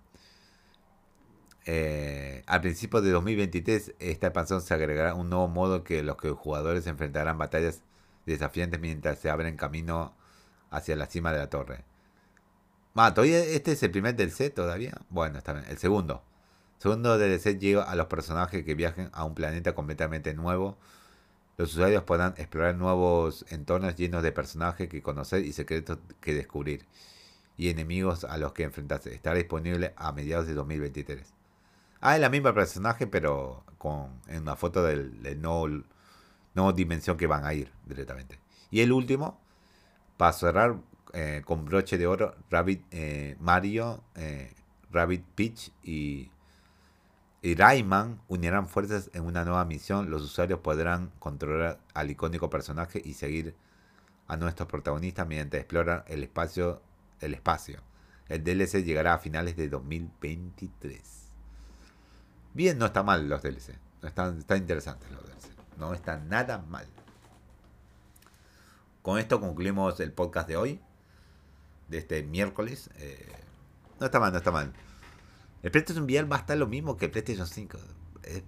al 2.46 2.60
principio 2.60 3.00
de 3.00 3.10
2023, 3.10 3.94
esta 3.98 4.26
expansión 4.28 4.60
se 4.60 4.74
agregará 4.74 5.14
un 5.14 5.30
nuevo 5.30 5.48
modo 5.48 5.84
que 5.84 6.02
los 6.02 6.16
que 6.16 6.30
jugadores 6.30 6.86
enfrentarán 6.86 7.38
batallas 7.38 7.82
desafiantes 8.26 8.80
mientras 8.80 9.18
se 9.18 9.30
abren 9.30 9.56
camino 9.56 10.14
hacia 10.70 10.96
la 10.96 11.06
cima 11.06 11.32
de 11.32 11.38
la 11.38 11.50
torre. 11.50 11.84
Ah, 12.94 13.14
¿todavía 13.14 13.38
este 13.38 13.72
es 13.72 13.82
el 13.82 13.90
primer 13.92 14.16
DLC 14.16 14.52
todavía? 14.52 14.92
Bueno, 15.10 15.38
está 15.38 15.52
bien. 15.52 15.64
El 15.68 15.78
segundo. 15.78 16.22
segundo 16.78 17.18
DLC 17.18 17.58
llega 17.58 17.84
a 17.84 17.94
los 17.94 18.06
personajes 18.06 18.64
que 18.64 18.74
viajen 18.74 19.10
a 19.12 19.24
un 19.24 19.34
planeta 19.34 19.74
completamente 19.74 20.34
nuevo. 20.34 20.76
Los 21.56 21.72
usuarios 21.74 22.02
podrán 22.04 22.34
explorar 22.36 22.74
nuevos 22.76 23.44
entornos 23.50 23.96
llenos 23.96 24.22
de 24.22 24.32
personajes 24.32 24.88
que 24.88 25.02
conocer 25.02 25.44
y 25.44 25.52
secretos 25.52 25.98
que 26.20 26.34
descubrir. 26.34 26.86
Y 27.56 27.68
enemigos 27.70 28.24
a 28.24 28.38
los 28.38 28.52
que 28.52 28.64
enfrentarse. 28.64 29.14
Estará 29.14 29.36
disponible 29.36 29.94
a 29.96 30.12
mediados 30.12 30.46
de 30.46 30.54
2023. 30.54 31.32
Ah, 32.00 32.14
es 32.16 32.20
la 32.20 32.30
misma 32.30 32.54
personaje, 32.54 33.06
pero 33.06 33.64
con 33.78 34.20
en 34.28 34.42
una 34.42 34.56
foto 34.56 34.82
del, 34.82 35.22
del 35.22 35.40
nuevo 35.40 36.72
dimensión 36.74 37.16
que 37.16 37.26
van 37.26 37.44
a 37.44 37.54
ir 37.54 37.72
directamente. 37.86 38.40
Y 38.70 38.80
el 38.80 38.92
último 38.92 39.40
para 40.16 40.32
cerrar 40.32 40.76
eh, 41.12 41.42
con 41.44 41.64
broche 41.64 41.98
de 41.98 42.06
oro, 42.06 42.34
Rabbit 42.50 42.84
eh, 42.90 43.36
Mario, 43.40 44.02
eh, 44.14 44.54
Rabbit 44.90 45.24
Peach 45.34 45.72
y, 45.82 46.30
y 47.42 47.54
Rayman 47.54 48.20
unirán 48.28 48.68
fuerzas 48.68 49.10
en 49.14 49.24
una 49.24 49.44
nueva 49.44 49.64
misión. 49.64 50.10
Los 50.10 50.22
usuarios 50.22 50.60
podrán 50.60 51.10
controlar 51.18 51.78
al 51.94 52.10
icónico 52.10 52.50
personaje 52.50 53.00
y 53.04 53.14
seguir 53.14 53.54
a 54.26 54.36
nuestros 54.36 54.68
protagonistas 54.68 55.26
mientras 55.26 55.60
exploran 55.62 56.04
el 56.06 56.22
espacio. 56.22 56.82
El 57.20 57.34
espacio. 57.34 57.80
El 58.28 58.44
DLC 58.44 58.84
llegará 58.84 59.14
a 59.14 59.18
finales 59.18 59.56
de 59.56 59.68
2023. 59.68 61.00
Bien, 62.54 62.78
no 62.78 62.86
está 62.86 63.02
mal 63.02 63.28
los 63.28 63.42
DLC. 63.42 63.76
Están, 64.02 64.38
están 64.38 64.58
interesantes 64.58 65.10
los 65.10 65.22
DLC. 65.22 65.50
No 65.76 65.92
está 65.92 66.16
nada 66.18 66.58
mal. 66.58 66.86
Con 69.02 69.18
esto 69.18 69.40
concluimos 69.40 69.98
el 70.00 70.12
podcast 70.12 70.46
de 70.46 70.56
hoy, 70.56 70.80
de 71.90 71.98
este 71.98 72.22
miércoles. 72.22 72.88
Eh, 72.96 73.32
no 73.98 74.06
está 74.06 74.18
mal, 74.18 74.32
no 74.32 74.38
está 74.38 74.50
mal. 74.50 74.72
El 75.62 75.70
PlayStation 75.70 76.04
VR 76.04 76.30
va 76.30 76.36
a 76.36 76.40
estar 76.40 76.56
lo 76.56 76.66
mismo 76.66 76.96
que 76.96 77.06
el 77.06 77.10
PlayStation 77.10 77.46
5. 77.46 77.78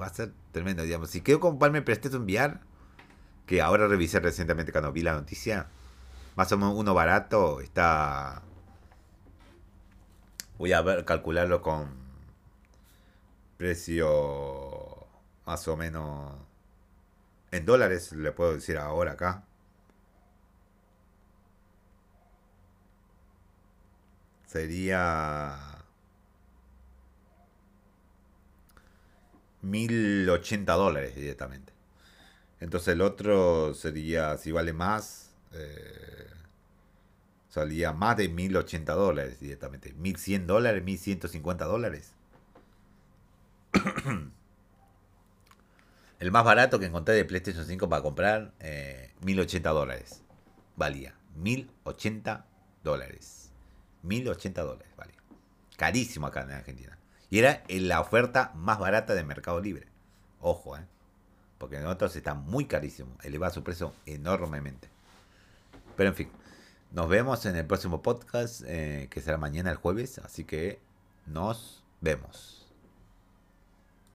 va 0.01 0.07
a 0.07 0.15
ser 0.15 0.33
tremendo, 0.53 0.83
digamos. 0.83 1.11
Si 1.11 1.21
quiero 1.21 1.41
comprarme 1.41 1.79
el 1.79 1.85
PlayStation 1.85 2.23
VR, 2.23 2.61
que 3.47 3.61
ahora 3.61 3.87
revisé 3.89 4.21
recientemente 4.21 4.73
cuando 4.73 4.93
vi 4.93 5.03
la 5.03 5.13
noticia, 5.13 5.69
más 6.37 6.51
o 6.53 6.57
menos 6.57 6.75
uno 6.77 6.95
barato 6.95 7.61
está... 7.61 8.43
Voy 10.59 10.73
a 10.73 10.81
ver, 10.81 11.05
calcularlo 11.05 11.61
con 11.61 11.91
precio 13.57 15.07
más 15.45 15.67
o 15.69 15.77
menos 15.77 16.33
en 17.51 17.67
dólares, 17.67 18.13
le 18.13 18.33
puedo 18.33 18.55
decir 18.55 18.79
ahora 18.79 19.13
acá. 19.13 19.45
Sería 24.53 25.57
1080 29.63 30.73
dólares 30.75 31.15
directamente. 31.17 31.73
Entonces 32.61 32.89
el 32.89 33.01
otro 33.01 33.73
sería, 33.75 34.37
si 34.37 34.53
vale 34.53 34.75
más, 34.75 35.35
eh, 35.53 36.27
salía 37.49 37.93
más 37.93 38.19
de 38.19 38.29
1080 38.29 38.93
dólares 38.93 39.41
directamente. 39.41 39.95
1100 39.95 40.47
dólares, 40.47 40.85
1150 40.85 41.65
dólares. 41.65 42.13
el 46.19 46.31
más 46.31 46.45
barato 46.45 46.79
que 46.79 46.87
encontré 46.87 47.15
de 47.15 47.25
PlayStation 47.25 47.65
5 47.65 47.89
para 47.89 48.03
comprar, 48.03 48.53
1080 49.23 49.71
eh, 49.71 49.73
dólares. 49.73 50.23
Valía 50.77 51.15
1080 51.37 52.45
dólares. 52.85 53.52
1080 54.03 54.63
dólares, 54.63 54.93
valía. 54.97 55.17
Carísimo 55.77 56.27
acá 56.27 56.43
en 56.43 56.53
Argentina. 56.53 56.99
Y 57.31 57.39
era 57.39 57.63
la 57.69 58.01
oferta 58.01 58.53
más 58.55 58.79
barata 58.79 59.15
de 59.15 59.25
Mercado 59.25 59.61
Libre. 59.61 59.87
Ojo, 60.41 60.77
¿eh? 60.77 60.85
Porque 61.59 61.77
en 61.77 61.87
otros 61.87 62.15
está 62.17 62.35
muy 62.35 62.67
carísimo. 62.67 63.17
Eleva 63.23 63.51
su 63.51 63.63
precio 63.63 63.95
enormemente. 64.05 64.89
Pero 65.97 66.11
en 66.11 66.17
fin. 66.17 66.31
Nos 66.91 67.09
vemos 67.09 67.47
en 67.47 67.57
el 67.57 67.65
próximo 67.65 68.03
podcast, 68.03 68.63
eh, 68.67 69.09
que 69.11 69.23
será 69.23 69.39
mañana 69.39 69.71
el 69.71 69.77
jueves. 69.77 70.19
Así 70.19 70.45
que 70.45 70.79
nos 71.27 71.83
vemos. 72.03 72.62